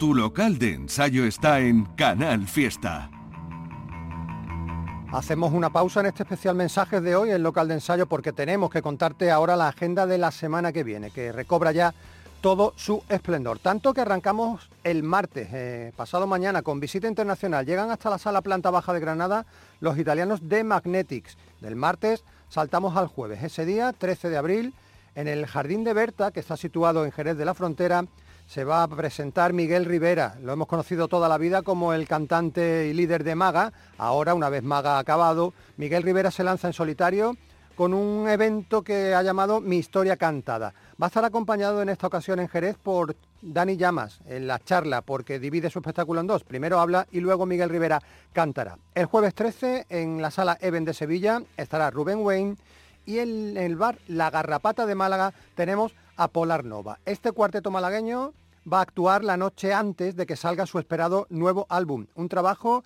Tu 0.00 0.14
local 0.14 0.56
de 0.56 0.72
ensayo 0.72 1.26
está 1.26 1.60
en 1.60 1.84
Canal 1.84 2.48
Fiesta. 2.48 3.10
Hacemos 5.12 5.52
una 5.52 5.68
pausa 5.68 6.00
en 6.00 6.06
este 6.06 6.22
especial 6.22 6.54
mensaje 6.54 7.02
de 7.02 7.14
hoy, 7.14 7.28
el 7.28 7.42
local 7.42 7.68
de 7.68 7.74
ensayo, 7.74 8.06
porque 8.06 8.32
tenemos 8.32 8.70
que 8.70 8.80
contarte 8.80 9.30
ahora 9.30 9.56
la 9.56 9.68
agenda 9.68 10.06
de 10.06 10.16
la 10.16 10.30
semana 10.30 10.72
que 10.72 10.84
viene, 10.84 11.10
que 11.10 11.32
recobra 11.32 11.72
ya 11.72 11.92
todo 12.40 12.72
su 12.76 13.02
esplendor. 13.10 13.58
Tanto 13.58 13.92
que 13.92 14.00
arrancamos 14.00 14.70
el 14.84 15.02
martes, 15.02 15.50
eh, 15.52 15.92
pasado 15.94 16.26
mañana, 16.26 16.62
con 16.62 16.80
visita 16.80 17.06
internacional. 17.06 17.66
Llegan 17.66 17.90
hasta 17.90 18.08
la 18.08 18.16
sala 18.16 18.40
planta 18.40 18.70
baja 18.70 18.94
de 18.94 19.00
Granada 19.00 19.44
los 19.80 19.98
italianos 19.98 20.48
de 20.48 20.64
Magnetics. 20.64 21.36
Del 21.60 21.76
martes 21.76 22.24
saltamos 22.48 22.96
al 22.96 23.06
jueves. 23.06 23.42
Ese 23.42 23.66
día, 23.66 23.92
13 23.92 24.30
de 24.30 24.38
abril, 24.38 24.74
en 25.14 25.28
el 25.28 25.44
Jardín 25.44 25.84
de 25.84 25.92
Berta, 25.92 26.30
que 26.30 26.40
está 26.40 26.56
situado 26.56 27.04
en 27.04 27.12
Jerez 27.12 27.36
de 27.36 27.44
la 27.44 27.52
Frontera, 27.52 28.06
se 28.50 28.64
va 28.64 28.82
a 28.82 28.88
presentar 28.88 29.52
Miguel 29.52 29.84
Rivera. 29.84 30.34
Lo 30.42 30.52
hemos 30.52 30.66
conocido 30.66 31.06
toda 31.06 31.28
la 31.28 31.38
vida 31.38 31.62
como 31.62 31.92
el 31.92 32.08
cantante 32.08 32.88
y 32.88 32.92
líder 32.92 33.22
de 33.22 33.36
Maga. 33.36 33.72
Ahora, 33.96 34.34
una 34.34 34.48
vez 34.48 34.64
Maga 34.64 34.98
acabado, 34.98 35.54
Miguel 35.76 36.02
Rivera 36.02 36.32
se 36.32 36.42
lanza 36.42 36.66
en 36.66 36.72
solitario 36.72 37.36
con 37.76 37.94
un 37.94 38.28
evento 38.28 38.82
que 38.82 39.14
ha 39.14 39.22
llamado 39.22 39.60
Mi 39.60 39.76
Historia 39.76 40.16
Cantada. 40.16 40.74
Va 41.00 41.06
a 41.06 41.10
estar 41.10 41.24
acompañado 41.24 41.80
en 41.80 41.90
esta 41.90 42.08
ocasión 42.08 42.40
en 42.40 42.48
Jerez 42.48 42.76
por 42.76 43.14
Dani 43.40 43.76
Llamas 43.76 44.18
en 44.26 44.48
la 44.48 44.58
charla, 44.58 45.02
porque 45.02 45.38
divide 45.38 45.70
su 45.70 45.78
espectáculo 45.78 46.20
en 46.20 46.26
dos. 46.26 46.42
Primero 46.42 46.80
habla 46.80 47.06
y 47.12 47.20
luego 47.20 47.46
Miguel 47.46 47.70
Rivera 47.70 48.02
cantará. 48.32 48.76
El 48.96 49.06
jueves 49.06 49.32
13 49.32 49.86
en 49.88 50.20
la 50.20 50.32
sala 50.32 50.58
Even 50.60 50.84
de 50.84 50.92
Sevilla 50.92 51.40
estará 51.56 51.88
Rubén 51.92 52.18
Wayne 52.18 52.56
y 53.06 53.20
en 53.20 53.56
el 53.56 53.76
bar 53.76 53.98
La 54.08 54.28
Garrapata 54.30 54.86
de 54.86 54.96
Málaga 54.96 55.32
tenemos 55.54 55.94
a 56.20 56.28
Polar 56.28 56.66
Nova. 56.66 56.98
Este 57.06 57.32
cuarteto 57.32 57.70
malagueño 57.70 58.34
va 58.70 58.80
a 58.80 58.82
actuar 58.82 59.24
la 59.24 59.38
noche 59.38 59.72
antes 59.72 60.16
de 60.16 60.26
que 60.26 60.36
salga 60.36 60.66
su 60.66 60.78
esperado 60.78 61.26
nuevo 61.30 61.64
álbum, 61.70 62.08
un 62.14 62.28
trabajo 62.28 62.84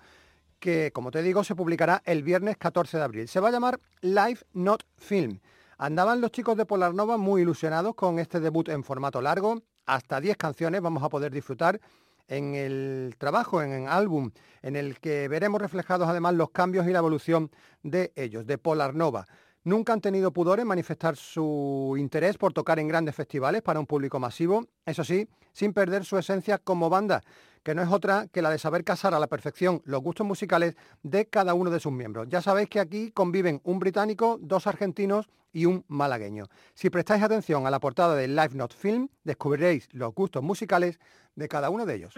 que, 0.57 0.91
como 0.93 1.11
te 1.11 1.21
digo, 1.21 1.43
se 1.43 1.53
publicará 1.53 2.01
el 2.05 2.23
viernes 2.23 2.55
14 2.55 2.95
de 2.95 3.03
abril. 3.03 3.27
Se 3.27 3.41
va 3.41 3.49
a 3.49 3.51
llamar 3.51 3.81
Live 3.99 4.39
Not 4.53 4.85
Film. 4.95 5.39
Andaban 5.77 6.21
los 6.21 6.31
chicos 6.31 6.55
de 6.55 6.65
Polar 6.65 6.93
Nova 6.93 7.17
muy 7.17 7.41
ilusionados 7.41 7.93
con 7.93 8.19
este 8.19 8.39
debut 8.39 8.69
en 8.69 8.85
formato 8.85 9.21
largo. 9.21 9.61
Hasta 9.85 10.21
10 10.21 10.37
canciones 10.37 10.79
vamos 10.79 11.03
a 11.03 11.09
poder 11.09 11.33
disfrutar 11.33 11.81
en 12.29 12.55
el 12.55 13.15
trabajo, 13.17 13.61
en 13.61 13.73
el 13.73 13.87
álbum, 13.89 14.31
en 14.61 14.77
el 14.77 14.97
que 15.01 15.27
veremos 15.27 15.61
reflejados 15.61 16.07
además 16.07 16.35
los 16.35 16.51
cambios 16.51 16.87
y 16.87 16.91
la 16.91 16.99
evolución 16.99 17.51
de 17.83 18.13
ellos, 18.15 18.47
de 18.47 18.57
Polar 18.57 18.95
Nova. 18.95 19.27
Nunca 19.65 19.93
han 19.93 20.01
tenido 20.01 20.31
pudor 20.31 20.59
en 20.59 20.67
manifestar 20.67 21.15
su 21.15 21.95
interés 21.97 22.37
por 22.37 22.53
tocar 22.53 22.77
en 22.77 22.87
grandes 22.87 23.15
festivales 23.15 23.63
para 23.63 23.79
un 23.79 23.87
público 23.87 24.19
masivo, 24.19 24.67
eso 24.85 25.03
sí, 25.03 25.27
sin 25.53 25.73
perder 25.73 26.05
su 26.05 26.19
esencia 26.19 26.59
como 26.59 26.87
banda, 26.87 27.23
que 27.63 27.73
no 27.73 27.81
es 27.81 27.89
otra 27.91 28.27
que 28.31 28.43
la 28.43 28.51
de 28.51 28.59
saber 28.59 28.83
casar 28.83 29.15
a 29.15 29.19
la 29.19 29.25
perfección 29.25 29.81
los 29.85 30.03
gustos 30.03 30.27
musicales 30.27 30.75
de 31.01 31.25
cada 31.25 31.55
uno 31.55 31.71
de 31.71 31.79
sus 31.79 31.91
miembros. 31.91 32.27
Ya 32.29 32.43
sabéis 32.43 32.69
que 32.69 32.79
aquí 32.79 33.09
conviven 33.09 33.59
un 33.63 33.79
británico, 33.79 34.37
dos 34.39 34.67
argentinos 34.67 35.29
y 35.51 35.65
un 35.65 35.83
malagueño. 35.87 36.45
Si 36.75 36.91
prestáis 36.91 37.23
atención 37.23 37.65
a 37.65 37.71
la 37.71 37.79
portada 37.79 38.13
de 38.13 38.27
Live 38.27 38.51
Not 38.53 38.75
Film, 38.75 39.07
descubriréis 39.23 39.89
los 39.93 40.13
gustos 40.13 40.43
musicales 40.43 40.99
de 41.33 41.47
cada 41.47 41.71
uno 41.71 41.87
de 41.87 41.95
ellos. 41.95 42.13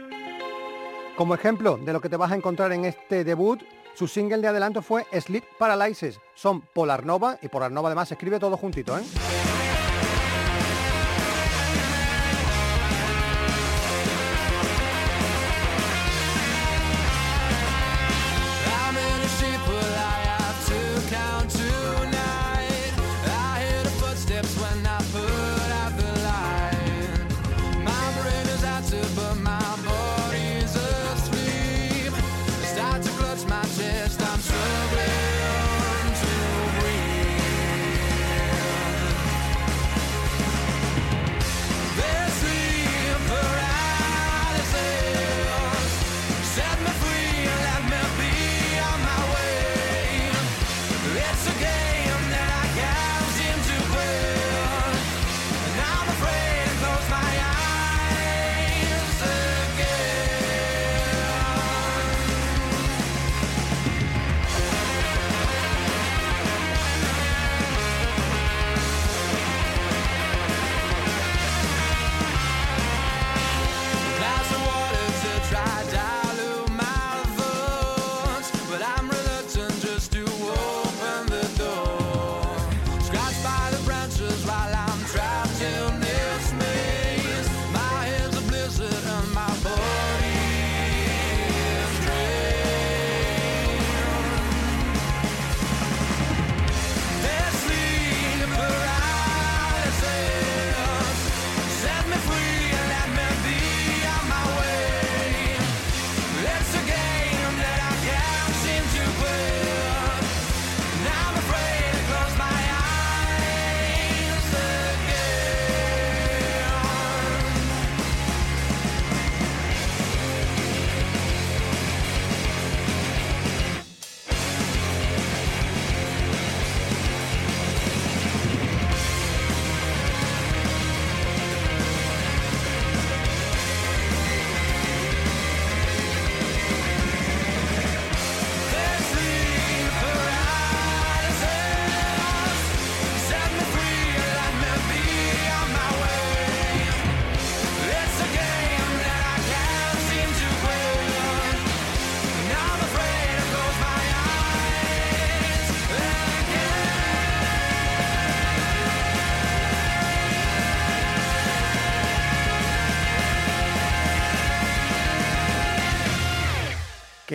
Como 1.17 1.34
ejemplo 1.34 1.77
de 1.77 1.93
lo 1.93 1.99
que 1.99 2.10
te 2.10 2.15
vas 2.15 2.32
a 2.32 2.36
encontrar 2.36 2.71
en 2.73 2.86
este 2.86 3.23
debut, 3.23 3.60
su 3.95 4.08
single 4.08 4.38
de 4.38 4.49
adelanto 4.49 4.84
fue 4.84 5.08
Sleep 5.12 5.43
Paralysis. 5.58 6.19
Son 6.36 6.62
Polar 6.62 7.08
Nova 7.08 7.39
y 7.41 7.47
Polar 7.47 7.71
Nova 7.71 7.89
además 7.89 8.12
escribe 8.12 8.39
todo 8.39 8.56
juntito, 8.56 8.95
¿eh? 8.95 9.01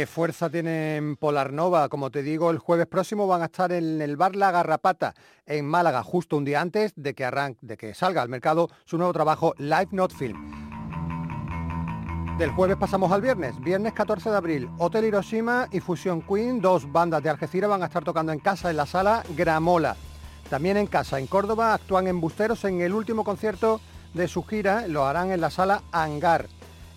Qué 0.02 0.06
fuerza 0.08 0.50
tienen 0.50 1.14
Polar 1.14 1.52
Nova. 1.52 1.88
Como 1.88 2.10
te 2.10 2.24
digo, 2.24 2.50
el 2.50 2.58
jueves 2.58 2.88
próximo 2.88 3.28
van 3.28 3.40
a 3.42 3.44
estar 3.44 3.70
en 3.70 4.02
el 4.02 4.16
bar 4.16 4.34
La 4.34 4.50
Garrapata, 4.50 5.14
en 5.46 5.64
Málaga, 5.64 6.02
justo 6.02 6.36
un 6.36 6.44
día 6.44 6.60
antes 6.60 6.92
de 6.96 7.14
que, 7.14 7.24
arranque, 7.24 7.60
de 7.62 7.76
que 7.76 7.94
salga 7.94 8.20
al 8.20 8.28
mercado 8.28 8.68
su 8.84 8.98
nuevo 8.98 9.12
trabajo 9.12 9.54
Live 9.58 9.90
Not 9.92 10.12
Film. 10.12 10.36
Del 12.36 12.50
jueves 12.50 12.78
pasamos 12.78 13.12
al 13.12 13.22
viernes, 13.22 13.60
viernes 13.60 13.92
14 13.92 14.30
de 14.30 14.36
abril, 14.36 14.68
Hotel 14.78 15.04
Hiroshima 15.04 15.68
y 15.70 15.78
Fusion 15.78 16.20
Queen, 16.20 16.60
dos 16.60 16.90
bandas 16.90 17.22
de 17.22 17.30
Algeciras 17.30 17.70
van 17.70 17.84
a 17.84 17.86
estar 17.86 18.02
tocando 18.02 18.32
en 18.32 18.40
casa 18.40 18.70
en 18.70 18.78
la 18.78 18.86
sala 18.86 19.22
Gramola. 19.36 19.94
También 20.50 20.78
en 20.78 20.88
casa, 20.88 21.20
en 21.20 21.28
Córdoba, 21.28 21.74
actúan 21.74 22.08
en 22.08 22.20
Busteros 22.20 22.64
en 22.64 22.80
el 22.80 22.92
último 22.92 23.22
concierto 23.22 23.80
de 24.14 24.26
su 24.26 24.42
gira, 24.42 24.88
lo 24.88 25.06
harán 25.06 25.30
en 25.30 25.40
la 25.40 25.50
sala 25.50 25.84
Hangar. 25.92 26.48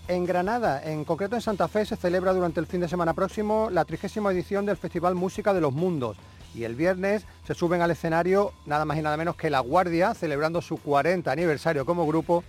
En 0.07 0.23
Granada, 0.25 0.83
en 0.83 1.03
concreto 1.03 1.35
en 1.35 1.41
Santa 1.41 1.67
Fe, 1.67 1.83
se 1.83 1.95
celebra 1.95 2.31
durante 2.31 2.59
el 2.59 2.67
fin 2.67 2.79
de 2.79 2.87
semana 2.87 3.15
próximo 3.15 3.69
la 3.71 3.85
trigésima 3.85 4.31
edición 4.31 4.63
del 4.63 4.77
Festival 4.77 5.15
Música 5.15 5.51
de 5.51 5.61
los 5.61 5.73
Mundos. 5.73 6.15
Y 6.53 6.63
el 6.63 6.75
viernes 6.75 7.25
se 7.47 7.55
suben 7.55 7.81
al 7.81 7.89
escenario 7.89 8.53
nada 8.67 8.85
más 8.85 8.99
y 8.99 9.01
nada 9.01 9.17
menos 9.17 9.35
que 9.35 9.49
La 9.49 9.61
Guardia, 9.61 10.13
celebrando 10.13 10.61
su 10.61 10.77
40 10.77 11.31
aniversario 11.31 11.87
como 11.87 12.05
grupo. 12.05 12.43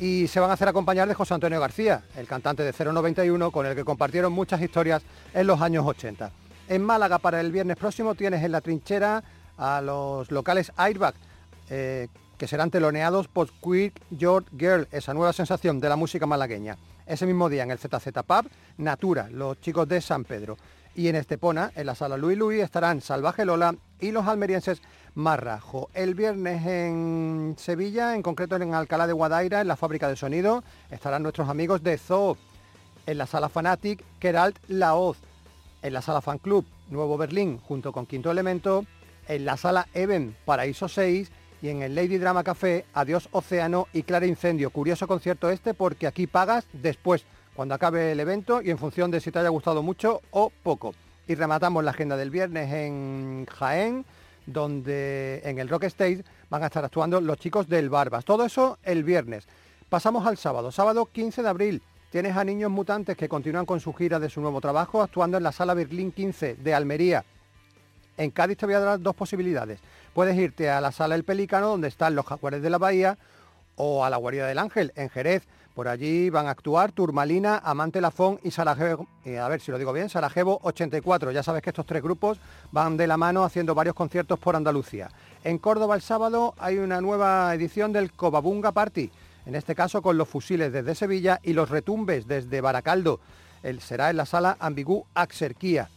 Y 0.00 0.26
se 0.26 0.40
van 0.40 0.50
a 0.50 0.54
hacer 0.54 0.66
acompañar 0.66 1.06
de 1.06 1.14
José 1.14 1.34
Antonio 1.34 1.60
García, 1.60 2.02
el 2.16 2.26
cantante 2.26 2.64
de 2.64 2.72
091, 2.72 3.52
con 3.52 3.64
el 3.64 3.76
que 3.76 3.84
compartieron 3.84 4.32
muchas 4.32 4.60
historias 4.60 5.04
en 5.34 5.46
los 5.46 5.60
años 5.60 5.86
80. 5.86 6.32
En 6.68 6.82
Málaga, 6.82 7.18
para 7.18 7.40
el 7.40 7.52
viernes 7.52 7.76
próximo, 7.76 8.16
tienes 8.16 8.42
en 8.42 8.50
la 8.50 8.60
trinchera 8.60 9.22
a 9.56 9.80
los 9.80 10.32
locales 10.32 10.72
Airbag, 10.76 11.14
eh, 11.70 12.08
que 12.38 12.46
serán 12.46 12.70
teloneados 12.70 13.26
por 13.26 13.50
Quick 13.50 14.00
Your 14.10 14.44
Girl, 14.56 14.86
esa 14.92 15.12
nueva 15.12 15.32
sensación 15.32 15.80
de 15.80 15.88
la 15.88 15.96
música 15.96 16.24
malagueña. 16.24 16.78
Ese 17.04 17.26
mismo 17.26 17.48
día 17.48 17.64
en 17.64 17.72
el 17.72 17.78
ZZ 17.78 18.12
Pub, 18.26 18.48
Natura, 18.78 19.28
los 19.30 19.60
chicos 19.60 19.88
de 19.88 20.00
San 20.00 20.24
Pedro. 20.24 20.56
Y 20.94 21.08
en 21.08 21.16
Estepona, 21.16 21.72
en 21.74 21.86
la 21.86 21.94
sala 21.94 22.16
Louis 22.16 22.38
Louis, 22.38 22.62
estarán 22.62 23.00
Salvaje 23.00 23.44
Lola 23.44 23.74
y 24.00 24.12
los 24.12 24.26
almerienses 24.26 24.80
Marrajo. 25.14 25.90
El 25.94 26.14
viernes 26.14 26.64
en 26.64 27.56
Sevilla, 27.58 28.14
en 28.14 28.22
concreto 28.22 28.56
en 28.56 28.72
Alcalá 28.72 29.06
de 29.06 29.12
Guadaira, 29.12 29.60
en 29.60 29.68
la 29.68 29.76
fábrica 29.76 30.08
de 30.08 30.16
sonido, 30.16 30.62
estarán 30.90 31.24
nuestros 31.24 31.48
amigos 31.48 31.82
de 31.82 31.98
Zoo. 31.98 32.36
En 33.06 33.18
la 33.18 33.26
sala 33.26 33.48
Fanatic, 33.48 34.04
Keralt 34.20 34.58
Laoz. 34.68 35.18
En 35.82 35.92
la 35.92 36.02
sala 36.02 36.20
Fan 36.20 36.38
Club, 36.38 36.66
Nuevo 36.88 37.16
Berlín, 37.16 37.58
junto 37.58 37.92
con 37.92 38.06
Quinto 38.06 38.30
Elemento. 38.30 38.84
En 39.26 39.44
la 39.44 39.56
sala 39.56 39.88
Even, 39.92 40.36
Paraíso 40.44 40.88
6 40.88 41.30
y 41.60 41.68
en 41.68 41.82
el 41.82 41.94
Lady 41.94 42.18
Drama 42.18 42.44
Café, 42.44 42.84
Adiós 42.94 43.28
Océano 43.32 43.88
y 43.92 44.02
Clara 44.02 44.26
Incendio. 44.26 44.70
Curioso 44.70 45.06
concierto 45.06 45.50
este 45.50 45.74
porque 45.74 46.06
aquí 46.06 46.26
pagas 46.26 46.66
después, 46.72 47.24
cuando 47.54 47.74
acabe 47.74 48.12
el 48.12 48.20
evento 48.20 48.62
y 48.62 48.70
en 48.70 48.78
función 48.78 49.10
de 49.10 49.20
si 49.20 49.32
te 49.32 49.40
haya 49.40 49.48
gustado 49.48 49.82
mucho 49.82 50.22
o 50.30 50.52
poco. 50.62 50.94
Y 51.26 51.34
rematamos 51.34 51.84
la 51.84 51.90
agenda 51.90 52.16
del 52.16 52.30
viernes 52.30 52.72
en 52.72 53.46
Jaén, 53.46 54.04
donde 54.46 55.42
en 55.44 55.58
el 55.58 55.68
Rock 55.68 55.84
Stage 55.84 56.24
van 56.48 56.62
a 56.62 56.66
estar 56.66 56.84
actuando 56.84 57.20
los 57.20 57.38
chicos 57.38 57.68
del 57.68 57.90
Barbas. 57.90 58.24
Todo 58.24 58.44
eso 58.44 58.78
el 58.82 59.04
viernes. 59.04 59.46
Pasamos 59.88 60.26
al 60.26 60.36
sábado, 60.36 60.70
sábado 60.70 61.06
15 61.06 61.42
de 61.42 61.48
abril. 61.48 61.82
Tienes 62.10 62.36
a 62.36 62.44
Niños 62.44 62.70
Mutantes 62.70 63.16
que 63.16 63.28
continúan 63.28 63.66
con 63.66 63.80
su 63.80 63.92
gira 63.92 64.18
de 64.18 64.30
su 64.30 64.40
nuevo 64.40 64.60
trabajo, 64.60 65.02
actuando 65.02 65.36
en 65.36 65.42
la 65.42 65.52
Sala 65.52 65.74
Berlín 65.74 66.12
15 66.12 66.54
de 66.54 66.74
Almería. 66.74 67.24
En 68.18 68.32
Cádiz 68.32 68.58
te 68.58 68.66
voy 68.66 68.74
a 68.74 68.80
dar 68.80 69.00
dos 69.00 69.14
posibilidades. 69.14 69.78
Puedes 70.12 70.36
irte 70.36 70.68
a 70.68 70.80
la 70.80 70.90
sala 70.90 71.14
El 71.14 71.22
Pelícano, 71.22 71.68
donde 71.68 71.86
están 71.86 72.16
los 72.16 72.26
jaguares 72.26 72.60
de 72.60 72.68
la 72.68 72.76
Bahía, 72.76 73.16
o 73.76 74.04
a 74.04 74.10
la 74.10 74.16
Guarida 74.16 74.48
del 74.48 74.58
Ángel, 74.58 74.92
en 74.96 75.08
Jerez. 75.08 75.44
Por 75.72 75.86
allí 75.86 76.28
van 76.28 76.48
a 76.48 76.50
actuar 76.50 76.90
Turmalina, 76.90 77.58
Amante 77.58 78.00
Lafón 78.00 78.40
y 78.42 78.50
Sarajevo, 78.50 79.06
eh, 79.24 79.38
a 79.38 79.46
ver 79.46 79.60
si 79.60 79.70
lo 79.70 79.78
digo 79.78 79.92
bien, 79.92 80.08
Sarajevo 80.08 80.58
84. 80.64 81.30
Ya 81.30 81.44
sabes 81.44 81.62
que 81.62 81.70
estos 81.70 81.86
tres 81.86 82.02
grupos 82.02 82.40
van 82.72 82.96
de 82.96 83.06
la 83.06 83.16
mano 83.16 83.44
haciendo 83.44 83.76
varios 83.76 83.94
conciertos 83.94 84.40
por 84.40 84.56
Andalucía. 84.56 85.08
En 85.44 85.58
Córdoba 85.58 85.94
el 85.94 86.02
sábado 86.02 86.54
hay 86.58 86.78
una 86.78 87.00
nueva 87.00 87.54
edición 87.54 87.92
del 87.92 88.10
Cobabunga 88.10 88.72
Party, 88.72 89.12
en 89.46 89.54
este 89.54 89.76
caso 89.76 90.02
con 90.02 90.18
los 90.18 90.28
fusiles 90.28 90.72
desde 90.72 90.96
Sevilla 90.96 91.38
y 91.44 91.52
los 91.52 91.70
retumbes 91.70 92.26
desde 92.26 92.60
Baracaldo. 92.60 93.20
El, 93.62 93.80
será 93.80 94.10
en 94.10 94.16
la 94.16 94.26
sala 94.26 94.56
Ambigú 94.58 95.06
Axerquía 95.14 95.88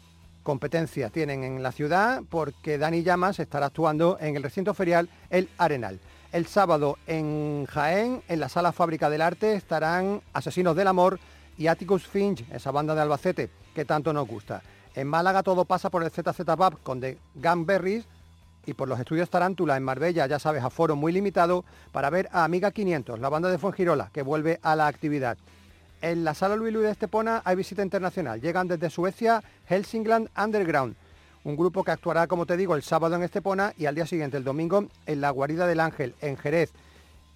competencia 0.43 1.09
tienen 1.09 1.43
en 1.43 1.63
la 1.63 1.71
ciudad 1.71 2.21
porque 2.29 2.77
Dani 2.77 3.03
Llamas 3.03 3.39
estará 3.39 3.67
actuando 3.67 4.17
en 4.19 4.35
el 4.35 4.43
recinto 4.43 4.73
ferial 4.73 5.09
El 5.29 5.49
Arenal. 5.57 5.99
El 6.31 6.45
sábado 6.45 6.97
en 7.07 7.65
Jaén, 7.65 8.23
en 8.27 8.39
la 8.39 8.49
sala 8.49 8.71
Fábrica 8.71 9.09
del 9.09 9.21
Arte, 9.21 9.53
estarán 9.53 10.21
Asesinos 10.33 10.75
del 10.75 10.87
Amor 10.87 11.19
y 11.57 11.67
Atticus 11.67 12.07
Finch, 12.07 12.45
esa 12.51 12.71
banda 12.71 12.95
de 12.95 13.01
Albacete 13.01 13.49
que 13.75 13.85
tanto 13.85 14.13
nos 14.13 14.27
gusta. 14.27 14.61
En 14.95 15.07
Málaga 15.07 15.43
todo 15.43 15.65
pasa 15.65 15.89
por 15.89 16.03
el 16.03 16.09
ZZ 16.09 16.43
Pub 16.45 16.79
con 16.83 16.99
The 16.99 17.17
Gunberries 17.35 18.05
y 18.65 18.73
por 18.73 18.87
los 18.87 18.99
estudios 18.99 19.29
Tarántula 19.29 19.77
en 19.77 19.83
Marbella, 19.83 20.27
ya 20.27 20.39
sabes, 20.39 20.63
a 20.63 20.69
foro 20.69 20.95
muy 20.95 21.11
limitado 21.11 21.65
para 21.91 22.09
ver 22.09 22.29
a 22.31 22.43
Amiga 22.43 22.71
500, 22.71 23.19
la 23.19 23.29
banda 23.29 23.49
de 23.49 23.57
Fuengirola, 23.57 24.09
que 24.13 24.21
vuelve 24.21 24.59
a 24.61 24.75
la 24.75 24.87
actividad. 24.87 25.37
En 26.01 26.23
la 26.23 26.33
sala 26.33 26.55
Luis 26.55 26.73
Luis 26.73 26.85
de 26.85 26.91
Estepona 26.91 27.43
hay 27.45 27.55
visita 27.55 27.83
internacional. 27.83 28.41
Llegan 28.41 28.67
desde 28.67 28.89
Suecia 28.89 29.43
Helsingland 29.69 30.29
Underground, 30.35 30.95
un 31.43 31.55
grupo 31.55 31.83
que 31.83 31.91
actuará, 31.91 32.25
como 32.25 32.47
te 32.47 32.57
digo, 32.57 32.75
el 32.75 32.81
sábado 32.81 33.15
en 33.15 33.21
Estepona 33.21 33.75
y 33.77 33.85
al 33.85 33.93
día 33.93 34.07
siguiente, 34.07 34.35
el 34.35 34.43
domingo, 34.43 34.87
en 35.05 35.21
la 35.21 35.29
Guarida 35.29 35.67
del 35.67 35.79
Ángel, 35.79 36.15
en 36.21 36.37
Jerez. 36.37 36.71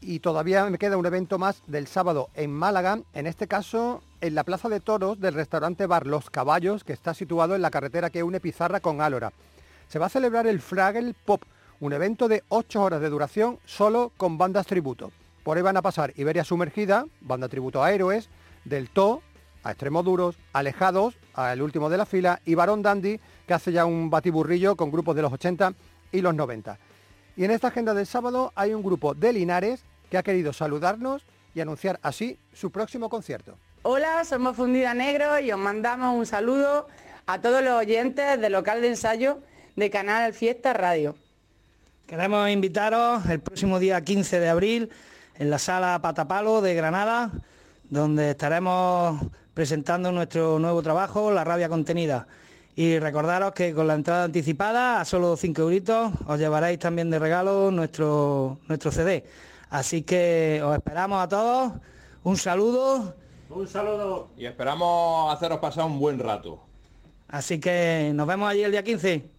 Y 0.02 0.18
todavía 0.18 0.66
me 0.66 0.80
queda 0.80 0.98
un 0.98 1.06
evento 1.06 1.38
más 1.38 1.62
del 1.68 1.86
sábado 1.86 2.30
en 2.34 2.52
Málaga, 2.52 3.02
en 3.14 3.28
este 3.28 3.48
caso 3.48 4.02
en 4.20 4.34
la 4.34 4.44
Plaza 4.44 4.68
de 4.68 4.80
Toros 4.80 5.20
del 5.20 5.36
restaurante 5.36 5.86
Bar 5.86 6.08
Los 6.08 6.32
Caballos, 6.32 6.84
que 6.84 6.94
está 6.94 7.14
situado 7.14 7.54
en 7.54 7.62
la 7.62 7.70
carretera 7.70 8.10
que 8.10 8.24
une 8.24 8.40
Pizarra 8.40 8.80
con 8.80 9.00
Álora. 9.00 9.32
Se 9.90 10.00
va 10.00 10.08
a 10.08 10.10
celebrar 10.10 10.48
el 10.48 10.60
Fraggle 10.60 11.14
Pop, 11.26 11.44
un 11.80 11.94
evento 11.94 12.28
de 12.28 12.44
8 12.50 12.82
horas 12.82 13.02
de 13.02 13.10
duración 13.10 13.60
solo 13.66 14.12
con 14.18 14.40
bandas 14.40 14.66
tributo. 14.66 15.12
Por 15.44 15.56
ahí 15.56 15.62
van 15.62 15.78
a 15.78 15.84
pasar 15.84 16.14
Iberia 16.16 16.44
Sumergida, 16.44 17.06
banda 17.22 17.48
tributo 17.48 17.84
a 17.84 17.92
héroes, 17.92 18.28
del 18.66 18.90
To 18.90 19.22
a 19.66 19.72
Extremos 19.72 20.06
Duros, 20.06 20.38
Alejados, 20.54 21.18
al 21.34 21.62
último 21.62 21.90
de 21.90 21.98
la 21.98 22.06
fila, 22.06 22.40
y 22.46 22.54
Barón 22.54 22.84
Dandy, 22.84 23.20
que 23.48 23.54
hace 23.54 23.72
ya 23.72 23.86
un 23.86 24.12
batiburrillo 24.12 24.76
con 24.76 24.92
grupos 24.92 25.16
de 25.16 25.24
los 25.24 25.34
80 25.34 25.74
y 26.12 26.22
los 26.22 26.36
90. 26.36 26.78
Y 27.36 27.46
en 27.46 27.52
esta 27.52 27.70
agenda 27.70 27.96
del 27.96 28.06
sábado 28.06 28.54
hay 28.56 28.76
un 28.76 28.84
grupo 28.84 29.16
de 29.16 29.34
Linares 29.34 29.84
que 30.10 30.20
ha 30.20 30.24
querido 30.24 30.54
saludarnos 30.54 31.24
y 31.56 31.62
anunciar 31.62 32.00
así 32.04 32.38
su 32.54 32.70
próximo 32.70 33.10
concierto. 33.10 33.58
Hola, 33.82 34.24
somos 34.24 34.56
Fundida 34.56 34.94
Negro 34.94 35.40
y 35.40 35.52
os 35.52 35.60
mandamos 35.60 36.16
un 36.16 36.28
saludo 36.28 36.88
a 37.26 37.42
todos 37.42 37.64
los 37.64 37.74
oyentes 37.74 38.40
del 38.40 38.54
local 38.54 38.82
de 38.82 38.90
ensayo 38.90 39.40
de 39.76 39.90
Canal 39.90 40.32
Fiesta 40.34 40.74
Radio. 40.74 41.16
Queremos 42.06 42.48
invitaros 42.52 43.26
el 43.26 43.40
próximo 43.40 43.80
día 43.80 44.00
15 44.00 44.40
de 44.40 44.50
abril 44.50 44.92
en 45.40 45.50
la 45.50 45.58
sala 45.58 46.00
Patapalo 46.04 46.62
de 46.62 46.76
Granada 46.76 47.32
donde 47.90 48.32
estaremos 48.32 49.22
presentando 49.54 50.12
nuestro 50.12 50.60
nuevo 50.60 50.82
trabajo, 50.82 51.32
La 51.32 51.44
Rabia 51.44 51.70
Contenida. 51.70 52.28
Y 52.76 53.00
recordaros 53.00 53.54
que 53.54 53.74
con 53.74 53.88
la 53.88 53.96
entrada 53.96 54.26
anticipada, 54.26 55.00
a 55.00 55.06
solo 55.06 55.38
5 55.38 55.62
euritos, 55.62 56.12
os 56.28 56.38
llevaréis 56.38 56.80
también 56.80 57.10
de 57.10 57.20
regalo 57.20 57.72
nuestro, 57.72 58.60
nuestro 58.68 58.92
CD. 58.92 59.24
Así 59.70 60.02
que 60.02 60.62
os 60.64 60.76
esperamos 60.76 61.24
a 61.24 61.28
todos. 61.30 61.74
Un 62.24 62.38
saludo. 62.38 63.16
Un 63.50 63.68
saludo. 63.68 64.30
Y 64.38 64.46
esperamos 64.46 65.34
haceros 65.34 65.60
pasar 65.60 65.86
un 65.86 66.00
buen 66.00 66.20
rato. 66.20 66.60
Así 67.30 67.60
que 67.60 68.12
nos 68.14 68.28
vemos 68.28 68.50
allí 68.50 68.64
el 68.64 68.72
día 68.72 68.84
15. 68.84 69.30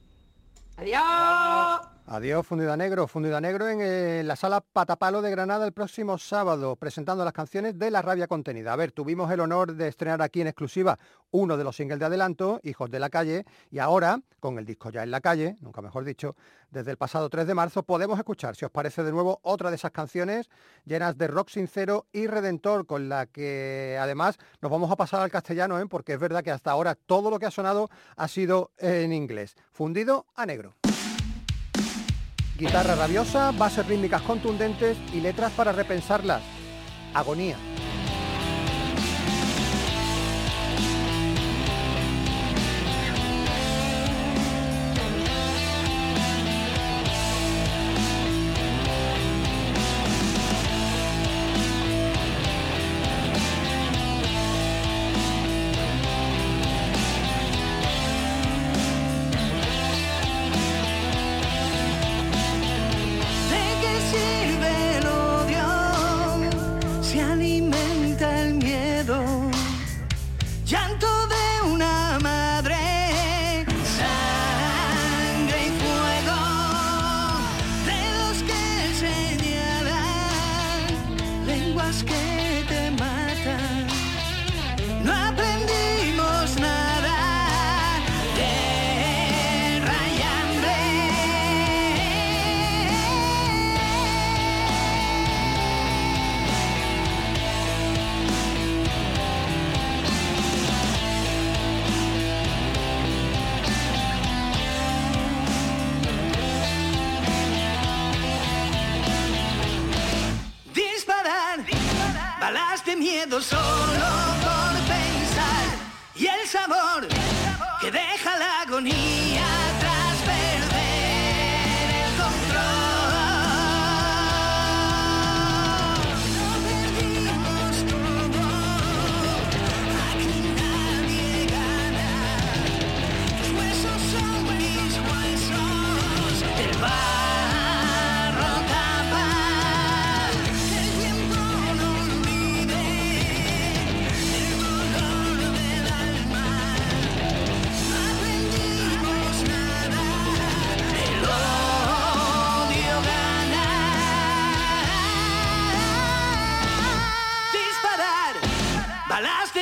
Adiós. 0.79 1.96
Adiós, 2.09 2.47
Fundida 2.47 2.77
Negro. 2.77 3.09
Fundida 3.09 3.41
Negro 3.41 3.69
en 3.69 3.81
eh, 3.83 4.23
la 4.25 4.37
sala 4.37 4.61
Patapalo 4.61 5.23
de 5.23 5.31
Granada 5.33 5.67
el 5.67 5.73
próximo 5.73 6.19
sábado, 6.19 6.77
presentando 6.77 7.25
las 7.25 7.33
canciones 7.33 7.81
de 7.81 7.91
La 7.91 8.01
Rabia 8.01 8.29
Contenida. 8.29 8.73
A 8.73 8.77
ver, 8.77 8.93
tuvimos 8.93 9.29
el 9.33 9.41
honor 9.41 9.75
de 9.75 9.89
estrenar 9.89 10.23
aquí 10.23 10.41
en 10.41 10.47
exclusiva 10.47 11.01
uno 11.33 11.57
de 11.57 11.65
los 11.65 11.75
singles 11.75 11.99
de 11.99 12.05
adelanto, 12.05 12.61
Hijos 12.63 12.93
de 12.93 13.01
la 13.01 13.11
Calle, 13.11 13.45
y 13.73 13.81
ahora, 13.81 14.21
con 14.39 14.57
el 14.57 14.65
disco 14.65 14.91
ya 14.91 15.03
en 15.03 15.11
la 15.11 15.21
calle, 15.21 15.57
nunca 15.61 15.83
mejor 15.83 16.05
dicho, 16.05 16.37
desde 16.71 16.93
el 16.93 16.97
pasado 16.97 17.29
3 17.29 17.45
de 17.45 17.55
marzo 17.55 17.83
podemos 17.83 18.17
escuchar, 18.21 18.55
si 18.55 18.65
os 18.65 18.71
parece 18.71 19.03
de 19.03 19.11
nuevo, 19.11 19.41
otra 19.43 19.71
de 19.71 19.77
esas 19.77 19.91
canciones 19.91 20.49
llenas 20.85 21.19
de 21.19 21.27
rock 21.27 21.49
sincero 21.49 22.07
y 22.13 22.29
redentor, 22.29 22.87
con 22.87 23.09
la 23.09 23.27
que 23.27 23.99
además 24.01 24.39
nos 24.61 24.71
vamos 24.71 24.93
a 24.93 24.97
pasar 24.97 25.23
al 25.23 25.33
castellano, 25.33 25.81
¿eh? 25.81 25.87
porque 25.89 26.13
es 26.13 26.21
verdad 26.21 26.45
que 26.45 26.53
hasta 26.53 26.71
ahora 26.71 26.95
todo 26.95 27.31
lo 27.31 27.41
que 27.41 27.47
ha 27.47 27.51
sonado 27.51 27.91
ha 28.15 28.29
sido 28.29 28.71
en 28.79 29.13
inglés. 29.13 29.57
Fundido 29.73 30.27
a 30.37 30.47
negro. 30.47 30.77
Guitarra 32.59 32.95
rabiosa, 32.95 33.53
bases 33.53 33.87
rítmicas 33.87 34.23
contundentes 34.23 34.97
y 35.13 35.21
letras 35.21 35.53
para 35.53 35.73
repensarlas. 35.73 36.41
Agonía. 37.13 37.57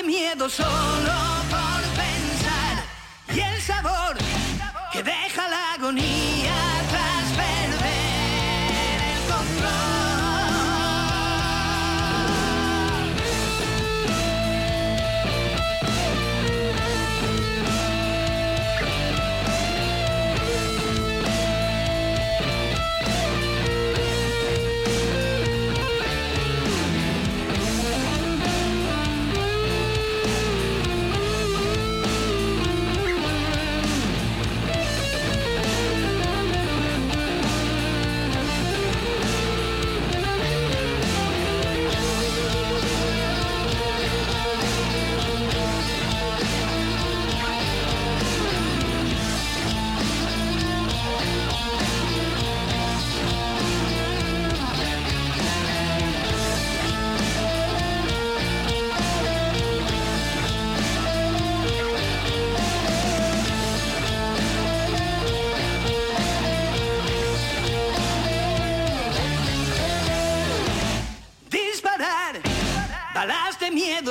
Miedo 0.05 0.48
solo 0.48 1.14
por 1.50 1.82
pensar. 1.96 2.84
Y 3.34 3.40
el 3.40 3.61
sabor 3.62 4.24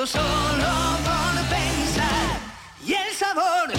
solo 0.06 0.22
por 1.02 1.34
pensar 1.48 2.36
y 2.86 2.92
el 2.92 3.14
sabor 3.14 3.72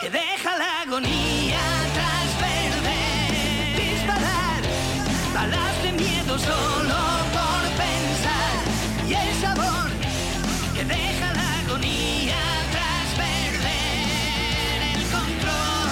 que 0.00 0.10
deja 0.10 0.58
la 0.58 0.82
agonía 0.82 1.60
tras 1.94 2.28
perder. 2.42 3.76
Disparar 3.76 4.62
balas 5.32 5.82
de 5.82 5.92
miedo 5.92 6.38
solo 6.38 6.96
por 7.36 7.62
pensar 7.78 8.56
y 9.08 9.14
el 9.14 9.34
sabor 9.40 9.90
que 10.74 10.84
deja 10.84 11.32
la 11.34 11.58
agonía 11.60 12.42
tras 12.72 13.14
perder 13.14 14.82
el 14.96 15.02
control. 15.12 15.90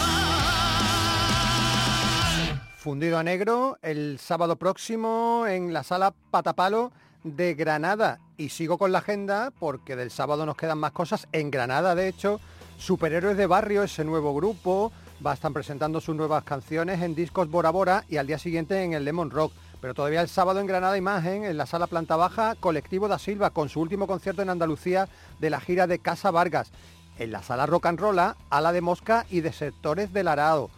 Fundido 2.78 3.18
a 3.18 3.22
negro 3.22 3.78
el 3.80 4.18
sábado 4.18 4.56
próximo 4.56 5.46
en 5.46 5.72
la 5.72 5.84
sala 5.84 6.12
Patapalo 6.32 6.90
de 7.24 7.54
Granada. 7.54 8.18
Y 8.36 8.48
sigo 8.48 8.78
con 8.78 8.92
la 8.92 8.98
agenda 8.98 9.52
porque 9.58 9.96
del 9.96 10.10
sábado 10.10 10.46
nos 10.46 10.56
quedan 10.56 10.78
más 10.78 10.92
cosas. 10.92 11.28
En 11.32 11.50
Granada, 11.50 11.94
de 11.94 12.08
hecho, 12.08 12.40
Superhéroes 12.78 13.36
de 13.36 13.46
Barrio, 13.46 13.82
ese 13.82 14.04
nuevo 14.04 14.34
grupo, 14.34 14.92
va 15.24 15.32
a 15.32 15.34
estar 15.34 15.52
presentando 15.52 16.00
sus 16.00 16.16
nuevas 16.16 16.44
canciones 16.44 17.00
en 17.00 17.14
discos 17.14 17.48
Bora 17.48 17.70
Bora 17.70 18.04
y 18.08 18.16
al 18.16 18.26
día 18.26 18.38
siguiente 18.38 18.82
en 18.82 18.92
el 18.92 19.04
Lemon 19.04 19.30
Rock. 19.30 19.52
Pero 19.80 19.94
todavía 19.94 20.20
el 20.20 20.28
sábado 20.28 20.60
en 20.60 20.66
Granada 20.66 20.96
Imagen, 20.96 21.44
en 21.44 21.56
la 21.56 21.66
sala 21.66 21.86
planta 21.86 22.16
baja, 22.16 22.54
Colectivo 22.60 23.08
da 23.08 23.18
Silva, 23.18 23.50
con 23.50 23.68
su 23.68 23.80
último 23.80 24.06
concierto 24.06 24.42
en 24.42 24.50
Andalucía 24.50 25.08
de 25.40 25.50
la 25.50 25.60
gira 25.60 25.86
de 25.86 25.98
Casa 25.98 26.30
Vargas. 26.30 26.70
En 27.18 27.32
la 27.32 27.42
sala 27.42 27.66
Rock 27.66 27.86
and 27.86 28.00
Rolla, 28.00 28.36
Ala 28.48 28.72
de 28.72 28.80
Mosca 28.80 29.26
y 29.28 29.40
de 29.40 29.52
Sectores 29.52 30.12
del 30.12 30.28
Arado. 30.28 30.70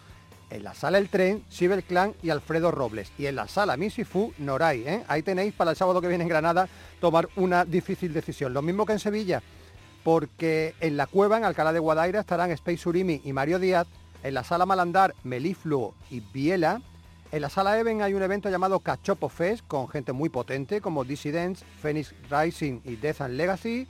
En 0.50 0.62
la 0.62 0.74
sala 0.74 0.98
El 0.98 1.08
Tren, 1.08 1.44
Sibel 1.48 1.82
Clan 1.82 2.14
y 2.22 2.30
Alfredo 2.30 2.70
Robles. 2.70 3.12
Y 3.18 3.26
en 3.26 3.36
la 3.36 3.48
sala 3.48 3.76
Misifu, 3.76 4.32
Noray. 4.38 4.86
¿eh? 4.86 5.04
Ahí 5.08 5.22
tenéis 5.22 5.54
para 5.54 5.70
el 5.70 5.76
sábado 5.76 6.00
que 6.00 6.08
viene 6.08 6.22
en 6.22 6.28
Granada 6.28 6.68
tomar 7.00 7.28
una 7.36 7.64
difícil 7.64 8.12
decisión. 8.12 8.54
Lo 8.54 8.62
mismo 8.62 8.86
que 8.86 8.92
en 8.92 8.98
Sevilla, 8.98 9.42
porque 10.04 10.74
en 10.80 10.96
la 10.96 11.06
cueva, 11.06 11.38
en 11.38 11.44
Alcalá 11.44 11.72
de 11.72 11.78
Guadaira, 11.80 12.20
estarán 12.20 12.50
Space 12.52 12.88
Urimi 12.88 13.20
y 13.24 13.32
Mario 13.32 13.58
Díaz. 13.58 13.86
En 14.22 14.34
la 14.34 14.44
sala 14.44 14.64
Malandar, 14.64 15.14
Melifluo 15.24 15.94
y 16.10 16.20
Biela. 16.20 16.80
En 17.32 17.42
la 17.42 17.50
sala 17.50 17.78
Even 17.78 18.00
hay 18.00 18.14
un 18.14 18.22
evento 18.22 18.48
llamado 18.48 18.78
Cachopo 18.80 19.28
Fest 19.28 19.66
con 19.66 19.88
gente 19.88 20.12
muy 20.12 20.28
potente 20.28 20.80
como 20.80 21.04
Dissidents, 21.04 21.64
Phoenix 21.82 22.14
Rising 22.30 22.80
y 22.84 22.96
Death 22.96 23.22
and 23.22 23.34
Legacy. 23.34 23.88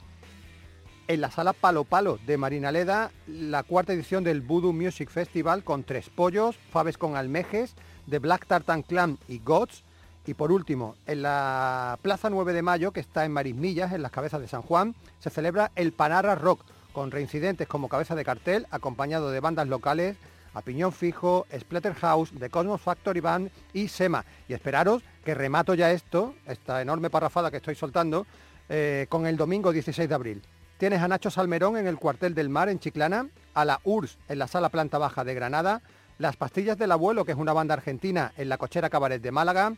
En 1.07 1.21
la 1.21 1.29
sala 1.29 1.53
Palo 1.53 1.83
Palo 1.83 2.17
de 2.25 2.35
Marina 2.35 2.71
Leda, 2.71 3.11
la 3.27 3.61
cuarta 3.61 3.93
edición 3.93 4.23
del 4.23 4.41
Voodoo 4.41 4.73
Music 4.73 5.11
Festival 5.11 5.63
con 5.63 5.83
Tres 5.83 6.09
Pollos, 6.09 6.57
Faves 6.71 6.97
con 6.97 7.15
Almejes, 7.15 7.75
The 8.09 8.17
Black 8.17 8.47
Tartan 8.47 8.81
Clan 8.81 9.19
y 9.27 9.37
Gods. 9.37 9.83
Y 10.25 10.33
por 10.33 10.51
último, 10.51 10.95
en 11.05 11.21
la 11.21 11.99
Plaza 12.01 12.31
9 12.31 12.53
de 12.53 12.63
Mayo, 12.63 12.91
que 12.91 13.01
está 13.01 13.23
en 13.23 13.33
Marismillas, 13.33 13.93
en 13.93 14.01
las 14.01 14.11
cabezas 14.11 14.41
de 14.41 14.47
San 14.47 14.63
Juan, 14.63 14.95
se 15.19 15.29
celebra 15.29 15.71
el 15.75 15.91
Panarra 15.91 16.33
Rock, 16.33 16.61
con 16.91 17.11
reincidentes 17.11 17.67
como 17.67 17.87
cabeza 17.87 18.15
de 18.15 18.25
cartel, 18.25 18.65
acompañado 18.71 19.29
de 19.29 19.39
bandas 19.41 19.67
locales, 19.67 20.17
A 20.55 20.63
Piñón 20.63 20.91
Fijo, 20.91 21.45
Splatterhouse, 21.55 22.31
The 22.39 22.49
Cosmos 22.49 22.81
Factory 22.81 23.19
Band 23.19 23.51
y 23.73 23.89
Sema. 23.89 24.25
Y 24.47 24.53
esperaros 24.53 25.03
que 25.23 25.35
remato 25.35 25.75
ya 25.75 25.91
esto, 25.91 26.33
esta 26.47 26.81
enorme 26.81 27.11
parrafada 27.11 27.51
que 27.51 27.57
estoy 27.57 27.75
soltando, 27.75 28.25
eh, 28.69 29.05
con 29.07 29.27
el 29.27 29.37
domingo 29.37 29.71
16 29.71 30.09
de 30.09 30.15
abril. 30.15 30.41
Tienes 30.77 31.01
a 31.01 31.07
Nacho 31.07 31.31
Salmerón 31.31 31.77
en 31.77 31.87
el 31.87 31.97
Cuartel 31.97 32.35
del 32.35 32.49
Mar 32.49 32.67
en 32.67 32.79
Chiclana, 32.79 33.29
a 33.53 33.63
la 33.63 33.79
URSS 33.85 34.17
en 34.27 34.39
la 34.39 34.47
Sala 34.47 34.67
Planta 34.67 34.97
Baja 34.97 35.23
de 35.23 35.33
Granada, 35.33 35.81
Las 36.17 36.35
Pastillas 36.35 36.77
del 36.77 36.91
Abuelo, 36.91 37.23
que 37.23 37.31
es 37.31 37.37
una 37.37 37.53
banda 37.53 37.75
argentina, 37.75 38.33
en 38.35 38.49
la 38.49 38.57
Cochera 38.57 38.89
Cabaret 38.89 39.21
de 39.21 39.31
Málaga, 39.31 39.73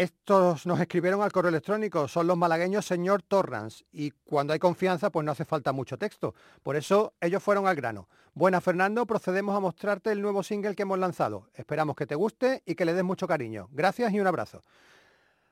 Estos 0.00 0.64
nos 0.64 0.80
escribieron 0.80 1.20
al 1.20 1.30
correo 1.30 1.50
electrónico, 1.50 2.08
son 2.08 2.26
los 2.26 2.34
malagueños 2.34 2.86
señor 2.86 3.20
Torrans 3.20 3.84
y 3.92 4.12
cuando 4.12 4.54
hay 4.54 4.58
confianza 4.58 5.10
pues 5.10 5.26
no 5.26 5.32
hace 5.32 5.44
falta 5.44 5.74
mucho 5.74 5.98
texto. 5.98 6.34
Por 6.62 6.76
eso 6.76 7.12
ellos 7.20 7.42
fueron 7.42 7.66
al 7.66 7.76
grano. 7.76 8.08
Buena 8.32 8.62
Fernando, 8.62 9.04
procedemos 9.04 9.54
a 9.54 9.60
mostrarte 9.60 10.10
el 10.10 10.22
nuevo 10.22 10.42
single 10.42 10.74
que 10.74 10.84
hemos 10.84 10.98
lanzado. 10.98 11.50
Esperamos 11.52 11.96
que 11.96 12.06
te 12.06 12.14
guste 12.14 12.62
y 12.64 12.76
que 12.76 12.86
le 12.86 12.94
des 12.94 13.04
mucho 13.04 13.28
cariño. 13.28 13.68
Gracias 13.72 14.10
y 14.14 14.20
un 14.20 14.26
abrazo. 14.26 14.62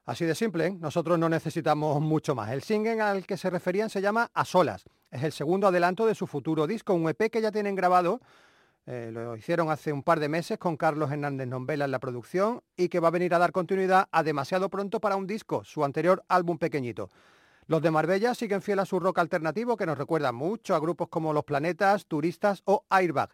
Así 0.07 0.25
de 0.25 0.35
simple, 0.35 0.69
¿eh? 0.69 0.77
nosotros 0.81 1.19
no 1.19 1.29
necesitamos 1.29 2.01
mucho 2.01 2.35
más. 2.35 2.51
El 2.51 2.63
single 2.63 3.03
al 3.03 3.27
que 3.27 3.37
se 3.37 3.51
referían 3.51 3.91
se 3.91 4.01
llama 4.01 4.31
A 4.33 4.47
Solas. 4.47 4.89
Es 5.11 5.25
el 5.25 5.33
segundo 5.33 5.67
adelanto 5.67 6.07
de 6.07 6.15
su 6.15 6.27
futuro 6.27 6.67
disco, 6.67 6.95
un 6.95 7.07
EP 7.07 7.31
que 7.31 7.43
ya 7.43 7.53
tienen 7.53 7.75
grabado 7.75 8.23
eh, 8.91 9.11
lo 9.13 9.37
hicieron 9.37 9.71
hace 9.71 9.93
un 9.93 10.03
par 10.03 10.19
de 10.19 10.31
meses 10.31 10.57
con 10.57 10.79
Carlos 10.79 11.13
Hernández 11.13 11.47
Nombela 11.47 11.85
en 11.85 11.91
la 11.91 11.99
producción 11.99 12.63
y 12.75 12.89
que 12.89 13.01
va 13.01 13.09
a 13.09 13.11
venir 13.11 13.35
a 13.35 13.39
dar 13.39 13.53
continuidad 13.53 14.09
a 14.11 14.23
demasiado 14.23 14.71
pronto 14.71 14.99
para 14.99 15.17
un 15.17 15.27
disco, 15.27 15.63
su 15.63 15.85
anterior 15.85 16.25
álbum 16.27 16.57
pequeñito. 16.57 17.11
Los 17.67 17.83
de 17.83 17.91
Marbella 17.91 18.35
siguen 18.35 18.63
fiel 18.63 18.79
a 18.79 18.87
su 18.87 18.99
rock 18.99 19.19
alternativo 19.19 19.77
que 19.77 19.85
nos 19.85 19.99
recuerda 19.99 20.33
mucho 20.33 20.75
a 20.75 20.81
grupos 20.81 21.09
como 21.09 21.35
Los 21.35 21.45
Planetas, 21.45 22.07
Turistas 22.07 22.63
o 22.65 22.87
Airbag. 22.89 23.29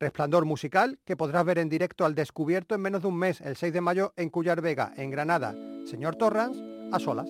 Resplandor 0.00 0.46
musical 0.46 0.98
que 1.04 1.18
podrás 1.18 1.44
ver 1.44 1.58
en 1.58 1.68
directo 1.68 2.06
al 2.06 2.14
descubierto 2.14 2.74
en 2.74 2.80
menos 2.80 3.02
de 3.02 3.08
un 3.08 3.18
mes, 3.18 3.42
el 3.42 3.56
6 3.56 3.74
de 3.74 3.80
mayo 3.82 4.14
en 4.16 4.30
Cuyar 4.30 4.62
Vega, 4.62 4.94
en 4.96 5.10
Granada. 5.10 5.54
Señor 5.84 6.16
Torrans, 6.16 6.56
a 6.92 6.98
solas. 6.98 7.28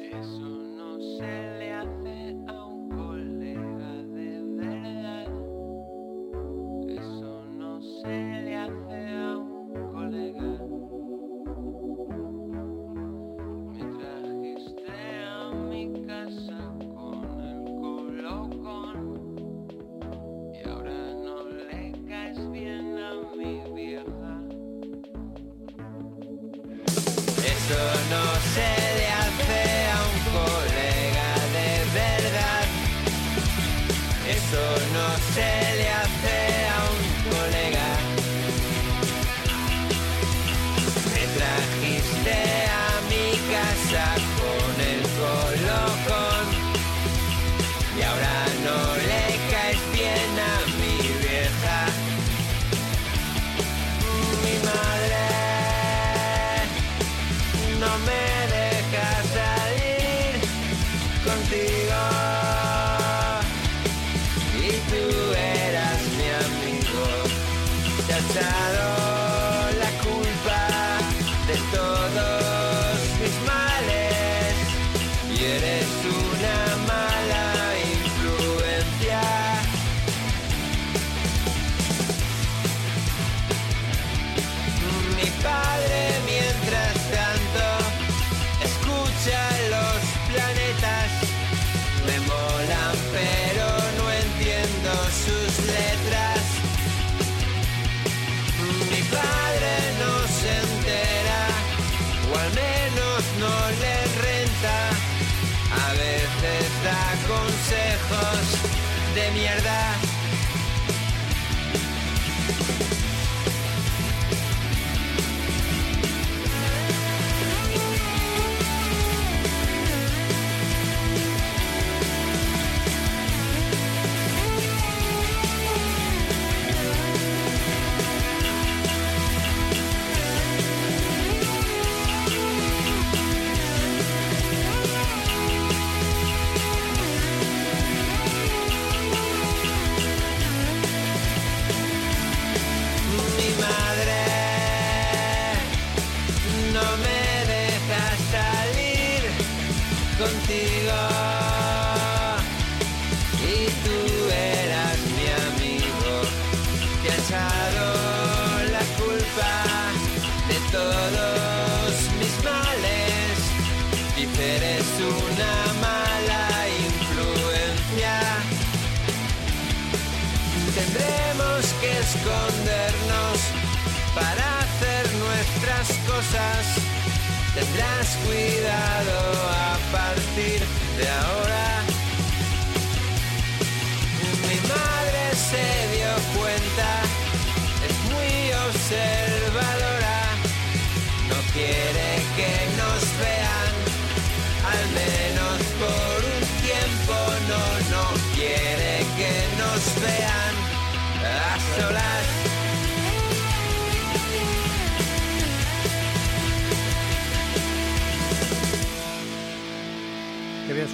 Cuidado 178.24 179.16
a 179.50 179.78
partir 179.92 180.60
de 180.98 181.08
ahora. 181.08 181.43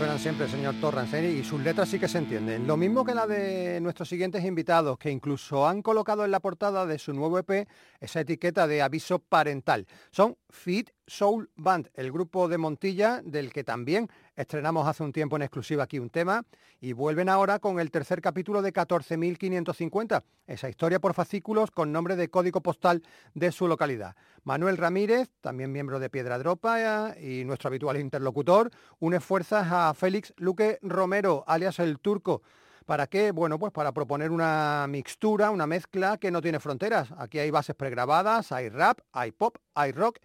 Suenan 0.01 0.18
siempre, 0.18 0.48
señor 0.48 0.76
Torrance, 0.80 1.18
¿eh? 1.18 1.30
y 1.30 1.44
sus 1.44 1.61
letras 1.61 1.90
sí 1.90 1.98
que 1.98 2.09
se 2.09 2.16
entienden. 2.16 2.66
Lo 2.66 2.78
mismo 2.78 3.05
que 3.05 3.14
la 3.14 3.26
de 3.26 3.82
nuestros 3.82 4.09
siguientes 4.09 4.42
invitados, 4.46 4.96
que 4.96 5.11
incluso 5.11 5.68
han 5.68 5.82
colocado 5.82 6.24
en 6.24 6.30
la 6.30 6.40
portada 6.40 6.86
de 6.86 6.98
su 6.98 7.12
nuevo 7.12 7.38
EP 7.38 7.68
esa 8.01 8.20
etiqueta 8.20 8.66
de 8.66 8.80
aviso 8.80 9.18
parental. 9.18 9.86
Son 10.11 10.38
Fit 10.48 10.88
Soul 11.07 11.51
Band, 11.55 11.90
el 11.92 12.11
grupo 12.12 12.48
de 12.48 12.57
Montilla, 12.57 13.20
del 13.22 13.53
que 13.53 13.62
también 13.62 14.09
estrenamos 14.41 14.88
hace 14.88 15.03
un 15.03 15.12
tiempo 15.12 15.36
en 15.36 15.43
exclusiva 15.43 15.84
aquí 15.84 15.99
un 15.99 16.09
tema, 16.09 16.45
y 16.80 16.93
vuelven 16.95 17.28
ahora 17.28 17.59
con 17.59 17.78
el 17.78 17.91
tercer 17.91 18.22
capítulo 18.22 18.62
de 18.62 18.72
14.550, 18.72 20.22
esa 20.47 20.68
historia 20.68 20.99
por 20.99 21.14
fascículos 21.14 21.70
con 21.70 21.93
nombre 21.93 22.16
de 22.16 22.30
código 22.30 22.62
postal 22.62 23.03
de 23.34 23.53
su 23.53 23.68
localidad. 23.68 24.16
Manuel 24.45 24.78
Ramírez, 24.78 25.28
también 25.43 25.72
miembro 25.72 26.01
de 26.01 26.09
Piedra 26.09 26.38
Dropa 26.38 27.14
y 27.20 27.45
nuestro 27.45 27.68
habitual 27.68 27.99
interlocutor, 27.99 28.70
une 28.99 29.20
fuerzas 29.20 29.68
a 29.70 29.93
Félix 29.93 30.32
Luque 30.38 30.78
Romero, 30.82 31.45
alias 31.47 31.78
el 31.78 31.99
Turco, 31.99 32.43
¿Para 32.86 33.07
qué? 33.07 33.30
Bueno, 33.30 33.57
pues 33.57 33.72
para 33.72 33.93
proponer 33.93 34.32
una 34.32 34.84
mixtura, 34.88 35.53
una 35.53 35.64
mezcla 35.64 36.16
que 36.16 36.32
no 36.32 36.43
tiene 36.43 36.59
fronteras. 36.59 37.12
Aquí 37.18 37.38
hay 37.38 37.49
bases 37.53 37.76
pregrabadas, 37.76 38.51
hay 38.51 38.68
rap, 38.68 38.99
hay 39.12 39.30
pop, 39.30 39.59
hay 39.74 39.93
rock 39.93 40.18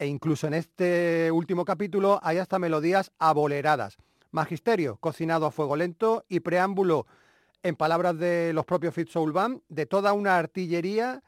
e 0.00 0.06
incluso 0.06 0.46
en 0.46 0.54
este 0.54 1.30
último 1.30 1.66
capítulo 1.66 2.18
hay 2.22 2.38
hasta 2.38 2.58
melodías 2.58 3.12
aboleradas. 3.18 3.98
Magisterio, 4.30 4.96
cocinado 4.96 5.44
a 5.44 5.50
fuego 5.50 5.76
lento 5.76 6.24
y 6.26 6.40
preámbulo, 6.40 7.06
en 7.62 7.76
palabras 7.76 8.18
de 8.18 8.52
los 8.54 8.64
propios 8.64 8.94
Soul 9.10 9.32
Band, 9.32 9.60
de 9.68 9.84
toda 9.84 10.14
una 10.14 10.38
artillería 10.38 11.22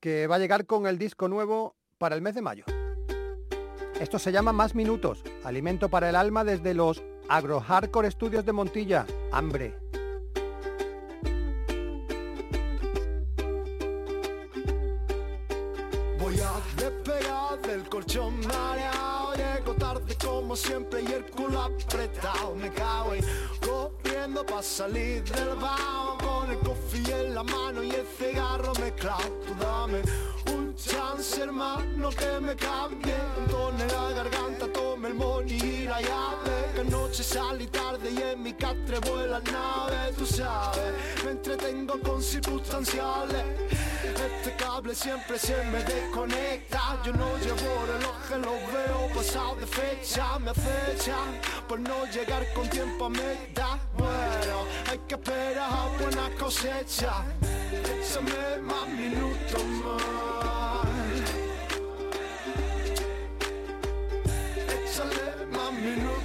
que 0.00 0.26
va 0.26 0.36
a 0.36 0.38
llegar 0.38 0.66
con 0.66 0.86
el 0.86 0.98
disco 0.98 1.28
nuevo 1.28 1.76
para 1.96 2.14
el 2.14 2.20
mes 2.20 2.34
de 2.34 2.42
mayo. 2.42 2.64
Esto 3.98 4.18
se 4.18 4.32
llama 4.32 4.52
Más 4.52 4.74
Minutos, 4.74 5.24
alimento 5.42 5.88
para 5.88 6.10
el 6.10 6.16
alma 6.16 6.44
desde 6.44 6.74
los 6.74 7.02
Agro 7.30 7.58
Hardcore 7.58 8.10
Studios 8.10 8.44
de 8.44 8.52
Montilla, 8.52 9.06
Hambre. 9.32 9.88
Del 17.56 17.88
colchón 17.88 18.38
mareado 18.46 19.32
Llego 19.34 19.74
tarde 19.74 20.16
como 20.22 20.54
siempre 20.54 21.02
y 21.02 21.12
el 21.12 21.24
culo 21.26 21.62
apretado. 21.62 22.54
Me 22.54 22.70
cago 22.70 23.14
en 23.14 23.24
corriendo 23.60 24.44
pa' 24.44 24.62
salir 24.62 25.22
del 25.24 25.54
baño 25.56 26.18
Con 26.18 26.50
el 26.50 26.58
coffee 26.58 27.26
en 27.26 27.34
la 27.34 27.42
mano 27.42 27.82
y 27.82 27.90
el 27.90 28.06
cigarro 28.06 28.72
mezclado. 28.80 29.30
Tú 29.46 29.54
dame 29.60 30.02
un 30.52 30.74
chance 30.74 31.40
hermano 31.40 32.10
que 32.10 32.40
me 32.40 32.54
cambie 32.54 33.14
Que 36.78 36.84
noche 36.84 37.24
salí 37.24 37.66
tarde 37.66 38.08
y 38.08 38.22
en 38.22 38.40
mi 38.40 38.52
catre 38.52 39.00
vuela 39.00 39.40
nave 39.40 40.12
Tú 40.16 40.24
sabes, 40.24 40.94
me 41.24 41.32
entretengo 41.32 41.98
con 41.98 42.22
circunstanciales. 42.22 43.42
Este 44.04 44.54
cable 44.56 44.94
siempre 44.94 45.40
se 45.40 45.56
me 45.72 45.82
desconecta. 45.82 47.02
Yo 47.04 47.12
no 47.14 47.36
llevo 47.38 47.84
reloj, 47.84 48.30
lo 48.44 48.52
veo 48.72 49.12
pasado 49.12 49.56
de 49.56 49.66
fecha. 49.66 50.38
Me 50.38 50.50
acechan 50.52 51.40
por 51.66 51.80
no 51.80 52.06
llegar 52.12 52.46
con 52.54 52.70
tiempo 52.70 53.06
a 53.06 53.10
meta. 53.10 53.80
Bueno, 53.96 54.64
hay 54.88 54.98
que 55.08 55.16
esperar 55.16 55.98
buena 56.00 56.30
cosecha. 56.38 57.24
Échame 57.72 58.58
más 58.62 58.86
minutos 58.86 59.64
más. 59.82 60.86
Échale 64.68 65.46
más 65.50 65.72
minutos 65.72 66.17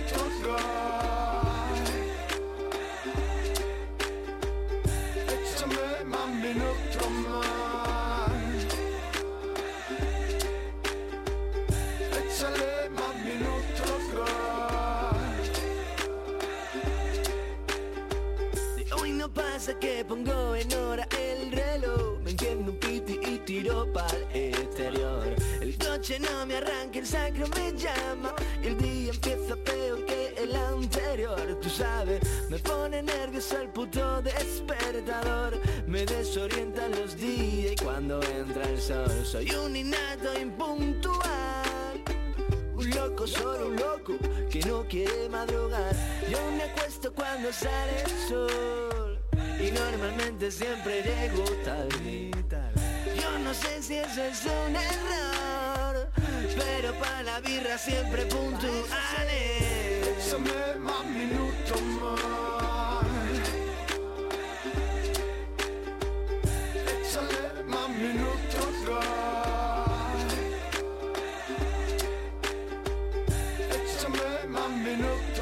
pasa 19.64 19.80
que 19.80 20.04
pongo 20.04 20.56
en 20.56 20.74
hora 20.74 21.08
el 21.18 21.52
reloj 21.52 22.20
Me 22.24 22.32
entiendo 22.32 22.72
un 22.72 22.78
piti 22.78 23.20
y 23.24 23.38
tiro 23.46 23.88
para 23.94 24.18
el 24.34 24.73
El 26.04 26.10
coche 26.10 26.20
no 26.20 26.46
me 26.46 26.58
arranca, 26.58 27.00
el 27.00 27.08
sacro 27.08 27.48
me 27.56 27.72
llama. 27.78 28.36
El 28.62 28.78
día 28.78 29.14
empieza 29.14 29.56
peor 29.56 30.06
que 30.06 30.36
el 30.38 30.54
anterior. 30.54 31.58
Tú 31.62 31.70
sabes, 31.70 32.20
me 32.50 32.60
pone 32.60 33.02
nervioso 33.02 33.62
el 33.62 33.70
puto 33.70 34.22
despertador. 34.22 35.58
Me 35.88 36.06
desorientan 36.06 36.92
los 36.92 37.16
días 37.16 37.72
y 37.72 37.76
cuando 37.82 38.22
entra 38.22 38.64
el 38.70 38.82
sol. 38.82 39.26
Soy 39.26 39.50
un 39.52 39.78
innato 39.78 40.38
impuntual. 40.42 42.04
Un 42.76 42.90
loco, 42.90 43.26
solo 43.26 43.68
un 43.68 43.78
loco 43.78 44.18
que 44.52 44.60
no 44.68 44.86
quiere 44.86 45.30
madrugar. 45.30 45.96
Yo 46.30 46.52
me 46.52 46.64
acuesto 46.64 47.14
cuando 47.14 47.54
sale 47.54 48.02
el 48.04 48.28
sol. 48.28 49.20
Y 49.58 49.72
normalmente 49.72 50.52
siempre 50.52 51.02
llego 51.02 51.46
tarde. 51.64 52.32
Yo 53.16 53.40
no 53.40 53.54
sé 53.54 53.82
si 53.82 53.96
eso 53.96 54.22
es 54.22 54.44
un 54.44 54.76
error, 54.76 55.63
pero 56.16 56.94
para 57.00 57.24
la 57.24 57.40
birra 57.40 57.78
siempre 57.78 58.26
puntuales. 58.26 58.88
Échame 60.18 60.76
más 60.80 61.06
minutos 61.06 61.82
más 62.02 63.06
Échale 66.94 67.64
más 67.68 67.90
minutos 67.90 68.74
más 68.90 70.24
Échame 73.70 74.48
más 74.50 74.70
minutos 74.70 75.33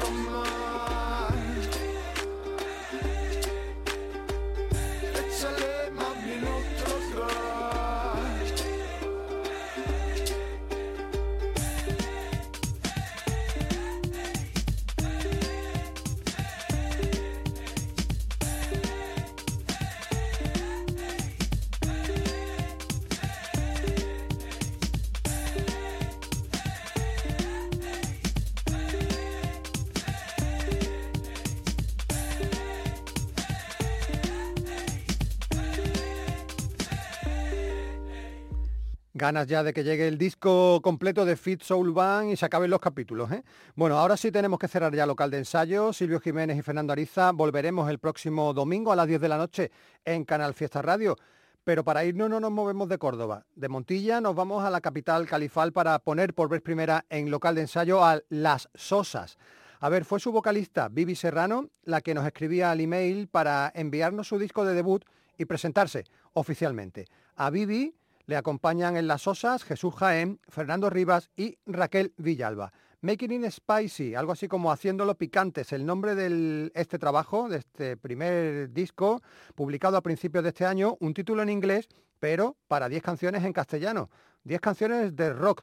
Ganas 39.22 39.46
ya 39.46 39.62
de 39.62 39.72
que 39.72 39.84
llegue 39.84 40.08
el 40.08 40.18
disco 40.18 40.80
completo 40.82 41.24
de 41.24 41.36
Fit 41.36 41.62
Soul 41.62 41.92
Band 41.92 42.32
y 42.32 42.36
se 42.36 42.44
acaben 42.44 42.68
los 42.68 42.80
capítulos. 42.80 43.30
¿eh? 43.30 43.44
Bueno, 43.76 43.96
ahora 43.96 44.16
sí 44.16 44.32
tenemos 44.32 44.58
que 44.58 44.66
cerrar 44.66 44.92
ya 44.92 45.06
local 45.06 45.30
de 45.30 45.38
ensayo. 45.38 45.92
Silvio 45.92 46.18
Jiménez 46.18 46.58
y 46.58 46.62
Fernando 46.62 46.92
Ariza 46.92 47.30
volveremos 47.30 47.88
el 47.88 48.00
próximo 48.00 48.52
domingo 48.52 48.90
a 48.90 48.96
las 48.96 49.06
10 49.06 49.20
de 49.20 49.28
la 49.28 49.38
noche 49.38 49.70
en 50.04 50.24
Canal 50.24 50.54
Fiesta 50.54 50.82
Radio. 50.82 51.16
Pero 51.62 51.84
para 51.84 52.04
irnos 52.04 52.30
no 52.30 52.40
nos 52.40 52.50
movemos 52.50 52.88
de 52.88 52.98
Córdoba. 52.98 53.46
De 53.54 53.68
Montilla 53.68 54.20
nos 54.20 54.34
vamos 54.34 54.64
a 54.64 54.70
la 54.70 54.80
capital 54.80 55.28
califal 55.28 55.72
para 55.72 56.00
poner 56.00 56.34
por 56.34 56.48
vez 56.48 56.60
primera 56.60 57.04
en 57.08 57.30
local 57.30 57.54
de 57.54 57.60
ensayo 57.60 58.04
a 58.04 58.20
Las 58.28 58.70
Sosas. 58.74 59.38
A 59.78 59.88
ver, 59.88 60.04
fue 60.04 60.18
su 60.18 60.32
vocalista 60.32 60.88
Vivi 60.88 61.14
Serrano 61.14 61.70
la 61.84 62.00
que 62.00 62.14
nos 62.14 62.26
escribía 62.26 62.72
al 62.72 62.80
email 62.80 63.28
para 63.28 63.70
enviarnos 63.76 64.26
su 64.26 64.36
disco 64.40 64.64
de 64.64 64.74
debut 64.74 65.04
y 65.38 65.44
presentarse 65.44 66.06
oficialmente. 66.32 67.06
A 67.36 67.50
Vivi 67.50 67.94
le 68.32 68.38
acompañan 68.38 68.96
en 68.96 69.08
Las 69.08 69.20
Sosas 69.20 69.62
Jesús 69.62 69.94
Jaén, 69.94 70.40
Fernando 70.48 70.88
Rivas 70.88 71.28
y 71.36 71.58
Raquel 71.66 72.14
Villalba. 72.16 72.72
Making 73.02 73.44
it 73.44 73.50
Spicy, 73.50 74.14
algo 74.14 74.32
así 74.32 74.48
como 74.48 74.72
Haciéndolo 74.72 75.18
Picante, 75.18 75.60
es 75.60 75.72
el 75.74 75.84
nombre 75.84 76.14
de 76.14 76.72
este 76.74 76.98
trabajo, 76.98 77.50
de 77.50 77.58
este 77.58 77.98
primer 77.98 78.72
disco, 78.72 79.20
publicado 79.54 79.98
a 79.98 80.02
principios 80.02 80.44
de 80.44 80.48
este 80.48 80.64
año, 80.64 80.96
un 81.00 81.12
título 81.12 81.42
en 81.42 81.50
inglés, 81.50 81.90
pero 82.20 82.56
para 82.68 82.88
10 82.88 83.02
canciones 83.02 83.44
en 83.44 83.52
castellano. 83.52 84.08
10 84.44 84.62
canciones 84.62 85.14
de 85.14 85.34
rock, 85.34 85.62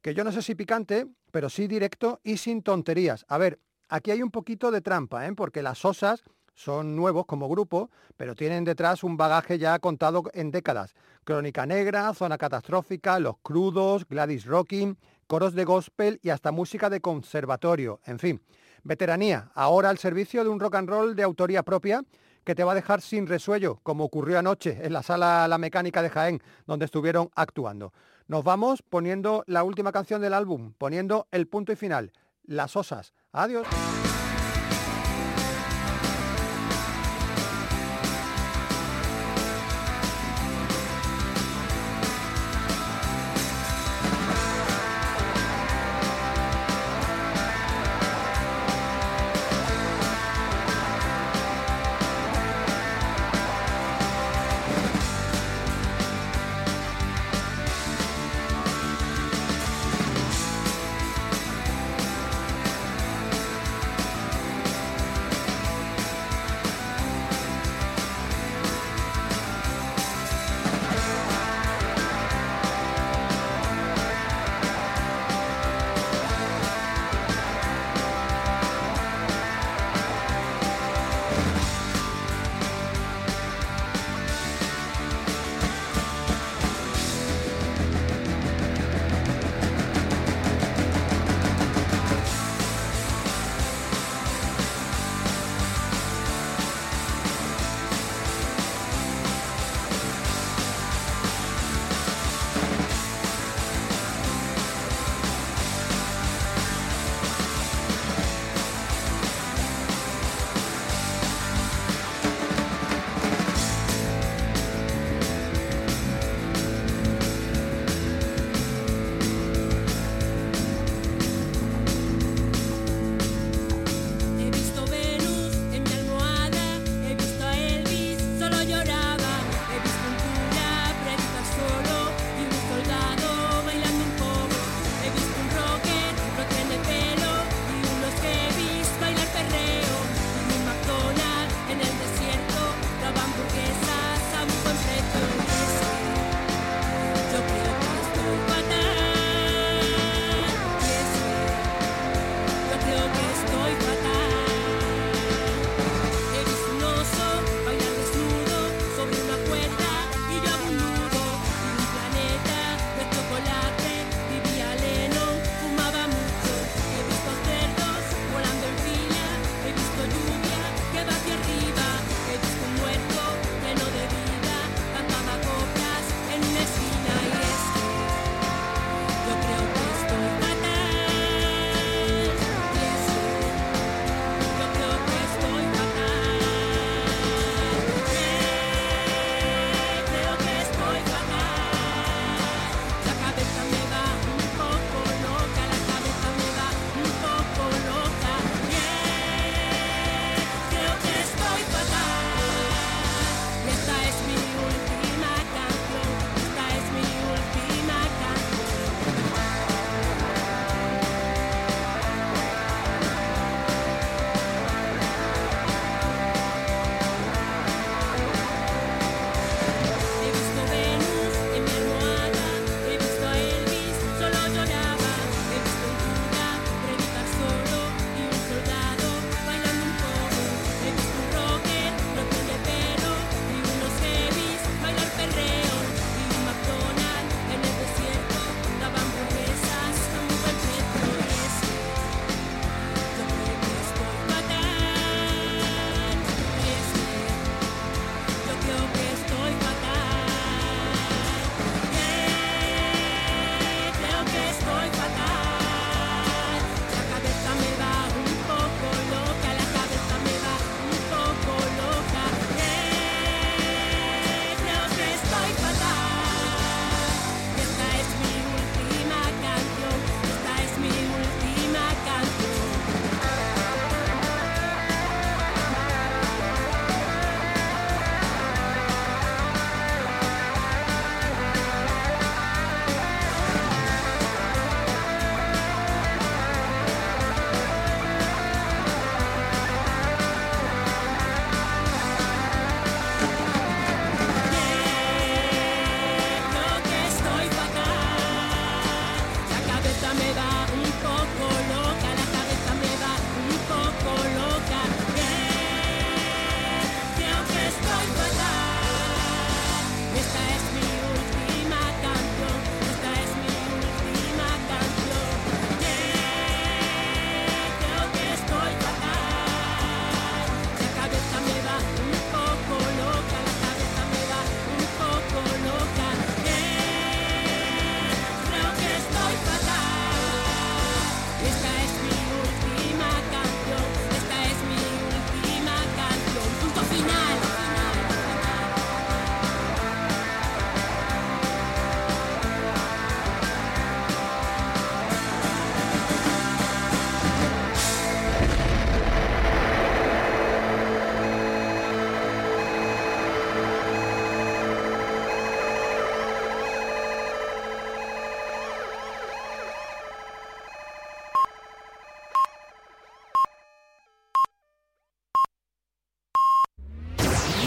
que 0.00 0.14
yo 0.14 0.24
no 0.24 0.32
sé 0.32 0.40
si 0.40 0.54
picante, 0.54 1.06
pero 1.30 1.50
sí 1.50 1.66
directo 1.66 2.20
y 2.24 2.38
sin 2.38 2.62
tonterías. 2.62 3.26
A 3.28 3.36
ver, 3.36 3.60
aquí 3.90 4.12
hay 4.12 4.22
un 4.22 4.30
poquito 4.30 4.70
de 4.70 4.80
trampa, 4.80 5.26
¿eh? 5.26 5.34
porque 5.34 5.60
Las 5.60 5.76
Sosas 5.76 6.22
son 6.58 6.96
nuevos 6.96 7.24
como 7.24 7.48
grupo, 7.48 7.88
pero 8.16 8.34
tienen 8.34 8.64
detrás 8.64 9.04
un 9.04 9.16
bagaje 9.16 9.58
ya 9.58 9.78
contado 9.78 10.24
en 10.34 10.50
décadas. 10.50 10.94
Crónica 11.28 11.66
Negra, 11.66 12.14
Zona 12.14 12.38
Catastrófica, 12.38 13.20
Los 13.20 13.36
Crudos, 13.42 14.08
Gladys 14.08 14.46
Rocking, 14.46 14.96
coros 15.26 15.52
de 15.52 15.66
gospel 15.66 16.18
y 16.22 16.30
hasta 16.30 16.52
música 16.52 16.88
de 16.88 17.02
conservatorio, 17.02 18.00
en 18.06 18.18
fin. 18.18 18.40
Veteranía, 18.82 19.50
ahora 19.54 19.90
al 19.90 19.98
servicio 19.98 20.42
de 20.42 20.48
un 20.48 20.58
rock 20.58 20.76
and 20.76 20.88
roll 20.88 21.14
de 21.14 21.22
autoría 21.22 21.62
propia 21.64 22.02
que 22.44 22.54
te 22.54 22.64
va 22.64 22.72
a 22.72 22.74
dejar 22.74 23.02
sin 23.02 23.26
resuello, 23.26 23.78
como 23.82 24.04
ocurrió 24.04 24.38
anoche 24.38 24.78
en 24.82 24.94
la 24.94 25.02
sala 25.02 25.46
La 25.48 25.58
Mecánica 25.58 26.00
de 26.00 26.08
Jaén, 26.08 26.42
donde 26.66 26.86
estuvieron 26.86 27.28
actuando. 27.34 27.92
Nos 28.26 28.42
vamos 28.42 28.80
poniendo 28.80 29.44
la 29.46 29.64
última 29.64 29.92
canción 29.92 30.22
del 30.22 30.32
álbum, 30.32 30.72
poniendo 30.78 31.28
el 31.30 31.46
punto 31.46 31.72
y 31.72 31.76
final, 31.76 32.10
Las 32.44 32.74
Osas. 32.74 33.12
Adiós. 33.32 33.66